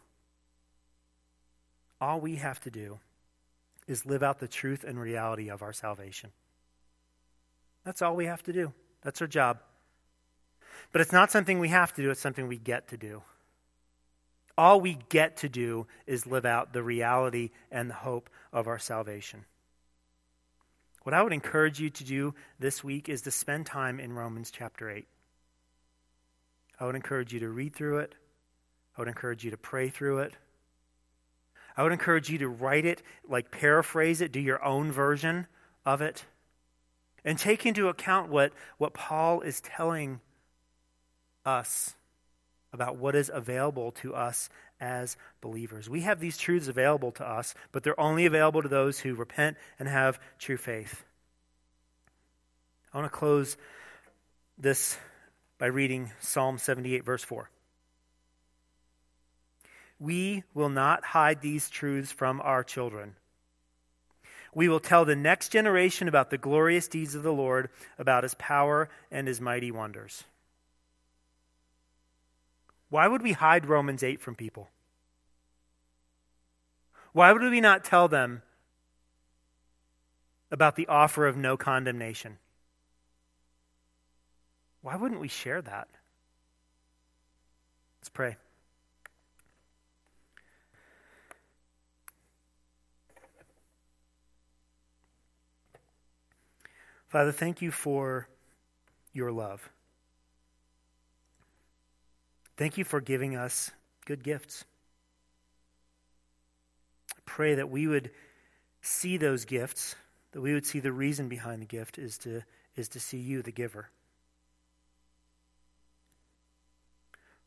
all 1.99 2.21
we 2.21 2.37
have 2.37 2.61
to 2.61 2.71
do, 2.71 2.99
is 3.89 4.05
live 4.05 4.23
out 4.23 4.39
the 4.39 4.49
truth 4.49 4.85
and 4.85 5.01
reality 5.01 5.49
of 5.49 5.63
our 5.63 5.73
salvation. 5.73 6.31
That's 7.85 8.03
all 8.03 8.15
we 8.15 8.27
have 8.27 8.43
to 8.43 8.53
do. 8.53 8.75
That's 9.01 9.23
our 9.23 9.27
job. 9.27 9.61
But 10.93 11.01
it's 11.01 11.13
not 11.13 11.31
something 11.31 11.59
we 11.59 11.69
have 11.69 11.95
to 11.95 12.03
do, 12.03 12.11
it's 12.11 12.21
something 12.21 12.49
we 12.49 12.59
get 12.59 12.89
to 12.89 12.99
do. 12.99 13.23
All 14.59 14.81
we 14.81 14.99
get 15.09 15.39
to 15.39 15.49
do 15.49 15.87
is 16.07 16.27
live 16.27 16.47
out 16.47 16.73
the 16.73 16.83
reality 16.83 17.51
and 17.71 17.91
the 17.91 17.95
hope 17.95 18.31
of 18.53 18.67
our 18.67 18.79
salvation. 18.79 19.45
What 21.03 21.15
I 21.15 21.23
would 21.23 21.33
encourage 21.33 21.79
you 21.79 21.91
to 21.91 22.05
do 22.05 22.35
this 22.59 22.83
week 22.83 23.09
is 23.09 23.23
to 23.23 23.31
spend 23.31 23.67
time 23.67 24.01
in 24.01 24.13
Romans 24.13 24.51
chapter 24.51 24.91
8. 24.91 25.07
I 26.81 26.87
would 26.87 26.97
encourage 26.97 27.33
you 27.33 27.41
to 27.41 27.49
read 27.49 27.75
through 27.75 27.99
it. 27.99 28.15
I 28.97 29.01
would 29.01 29.09
encourage 29.09 29.45
you 29.45 29.51
to 29.51 29.57
pray 29.57 29.89
through 29.89 30.21
it. 30.21 30.35
I 31.77 31.83
would 31.83 31.93
encourage 31.93 32.31
you 32.31 32.39
to 32.39 32.49
write 32.49 32.87
it, 32.87 33.03
like 33.29 33.51
paraphrase 33.51 34.23
it, 34.23 34.33
do 34.33 34.41
your 34.41 34.65
own 34.65 34.91
version 34.91 35.47
of 35.85 36.01
it, 36.01 36.25
and 37.25 37.39
take 37.39 37.67
into 37.67 37.89
account 37.89 38.31
what, 38.31 38.53
what 38.79 38.95
Paul 38.95 39.43
is 39.43 39.61
telling 39.61 40.21
us 41.45 41.96
about 42.77 42.97
what 42.97 43.17
is 43.17 43.31
available 43.33 43.91
to 44.03 44.15
us 44.15 44.49
as 44.81 45.17
believers. 45.41 45.91
We 45.91 46.03
have 46.03 46.21
these 46.21 46.39
truths 46.39 46.69
available 46.69 47.11
to 47.13 47.29
us, 47.29 47.55
but 47.73 47.83
they're 47.83 47.99
only 47.99 48.27
available 48.27 48.63
to 48.63 48.69
those 48.69 49.01
who 49.01 49.15
repent 49.15 49.57
and 49.79 49.89
have 49.89 50.21
true 50.39 50.57
faith. 50.57 51.03
I 52.93 52.99
want 52.99 53.11
to 53.11 53.19
close 53.19 53.57
this 54.59 54.97
by 55.59 55.67
reading 55.67 56.13
Psalm 56.21 56.59
78, 56.59 57.05
verse 57.05 57.25
4. 57.25 57.51
We 59.99 60.45
will 60.55 60.69
not 60.69 61.05
hide 61.05 61.41
these 61.41 61.71
truths 61.71 62.13
from 62.13 62.41
our 62.43 62.63
children. 62.63 63.17
We 64.55 64.69
will 64.69 64.81
tell 64.81 65.05
the 65.05 65.17
next 65.17 65.51
generation 65.51 66.09
about 66.09 66.31
the 66.31 66.39
glorious 66.39 66.89
deeds 66.89 67.15
of 67.15 67.23
the 67.23 67.33
Lord, 67.33 67.71
about 67.99 68.23
his 68.23 68.35
power 68.35 68.89
and 69.11 69.27
his 69.27 69.41
mighty 69.41 69.71
wonders. 69.71 70.25
Why 72.89 73.09
would 73.09 73.23
we 73.23 73.33
hide 73.33 73.67
Romans 73.67 74.03
8 74.03 74.21
from 74.21 74.35
people? 74.35 74.69
Why 77.13 77.33
would 77.33 77.43
we 77.43 77.61
not 77.61 77.85
tell 77.85 78.09
them 78.09 78.43
about 80.51 80.77
the 80.77 80.87
offer 80.87 81.27
of 81.27 81.37
no 81.37 81.57
condemnation? 81.57 82.39
Why 84.83 84.97
wouldn't 84.97 85.21
we 85.21 85.29
share 85.29 85.61
that? 85.63 85.89
Let's 88.01 88.09
pray. 88.11 88.37
Father, 97.09 97.33
thank 97.33 97.63
you 97.63 97.71
for 97.71 98.29
your 99.13 99.33
love. 99.33 99.71
Thank 102.57 102.79
you 102.79 102.85
for 102.85 103.01
giving 103.01 103.37
us 103.37 103.71
good 104.07 104.23
gifts. 104.23 104.65
I 107.11 107.21
pray 107.27 107.57
that 107.57 107.69
we 107.69 107.87
would 107.87 108.11
see 108.81 109.19
those 109.19 109.45
gifts, 109.45 109.95
that 110.33 110.41
we 110.41 110.55
would 110.55 110.65
see 110.65 110.81
the 110.81 110.93
reason 110.93 111.29
behind 111.29 111.61
the 111.61 111.67
gift 111.67 111.99
is 111.99 112.17
to, 112.19 112.43
is 112.75 112.89
to 112.91 113.01
see 113.01 113.19
you, 113.19 113.43
the 113.43 113.53
giver. 113.53 113.91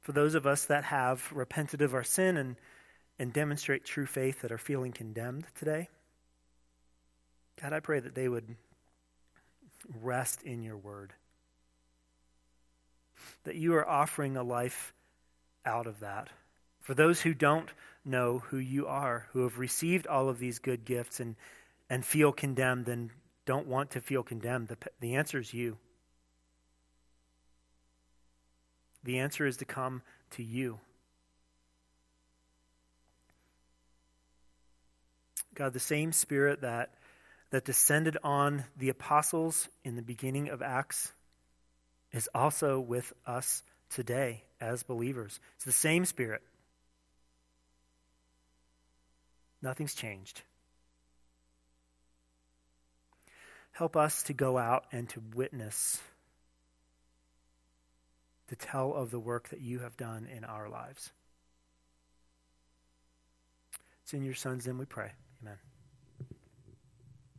For 0.01 0.11
those 0.11 0.35
of 0.35 0.45
us 0.45 0.65
that 0.65 0.83
have 0.85 1.31
repented 1.33 1.81
of 1.81 1.95
our 1.95 2.03
sin 2.03 2.37
and, 2.37 2.55
and 3.17 3.33
demonstrate 3.33 3.85
true 3.85 4.05
faith 4.05 4.41
that 4.41 4.51
are 4.51 4.57
feeling 4.59 4.91
condemned 4.91 5.45
today, 5.55 5.89
God, 7.61 7.73
I 7.73 7.79
pray 7.79 7.99
that 7.99 8.15
they 8.15 8.29
would 8.29 8.55
rest 10.01 10.43
in 10.43 10.61
your 10.61 10.77
word. 10.77 11.13
That 13.43 13.55
you 13.55 13.73
are 13.75 13.87
offering 13.87 14.37
a 14.37 14.43
life 14.43 14.93
out 15.69 15.87
of 15.87 15.99
that. 15.99 16.29
For 16.81 16.93
those 16.93 17.21
who 17.21 17.33
don't 17.33 17.69
know 18.03 18.39
who 18.39 18.57
you 18.57 18.87
are, 18.87 19.27
who 19.31 19.43
have 19.43 19.59
received 19.59 20.07
all 20.07 20.27
of 20.27 20.39
these 20.39 20.59
good 20.59 20.83
gifts 20.83 21.19
and, 21.19 21.35
and 21.89 22.03
feel 22.03 22.31
condemned 22.31 22.87
and 22.87 23.11
don't 23.45 23.67
want 23.67 23.91
to 23.91 24.01
feel 24.01 24.23
condemned, 24.23 24.69
the, 24.69 24.77
the 24.99 25.15
answer 25.15 25.39
is 25.39 25.53
you. 25.53 25.77
The 29.03 29.19
answer 29.19 29.45
is 29.45 29.57
to 29.57 29.65
come 29.65 30.01
to 30.31 30.43
you. 30.43 30.79
God, 35.53 35.73
the 35.73 35.79
same 35.79 36.11
Spirit 36.11 36.61
that, 36.61 36.93
that 37.51 37.65
descended 37.65 38.17
on 38.23 38.63
the 38.77 38.89
apostles 38.89 39.69
in 39.83 39.95
the 39.95 40.01
beginning 40.01 40.49
of 40.49 40.61
Acts 40.61 41.11
is 42.11 42.29
also 42.33 42.79
with 42.79 43.13
us 43.27 43.61
today 43.89 44.43
as 44.61 44.83
believers. 44.83 45.39
It's 45.55 45.65
the 45.65 45.71
same 45.71 46.05
Spirit. 46.05 46.41
Nothing's 49.61 49.93
changed. 49.93 50.41
Help 53.71 53.95
us 53.95 54.23
to 54.23 54.33
go 54.33 54.57
out 54.57 54.85
and 54.91 55.07
to 55.09 55.21
witness, 55.35 56.01
to 58.47 58.55
tell 58.55 58.93
of 58.93 59.11
the 59.11 59.19
work 59.19 59.49
that 59.49 59.61
you 59.61 59.79
have 59.79 59.95
done 59.95 60.27
in 60.35 60.43
our 60.43 60.69
lives. 60.69 61.11
It's 64.03 64.13
in 64.13 64.23
your 64.23 64.33
Son's 64.33 64.65
name 64.65 64.79
we 64.79 64.85
pray. 64.85 65.11
Amen. 65.41 65.68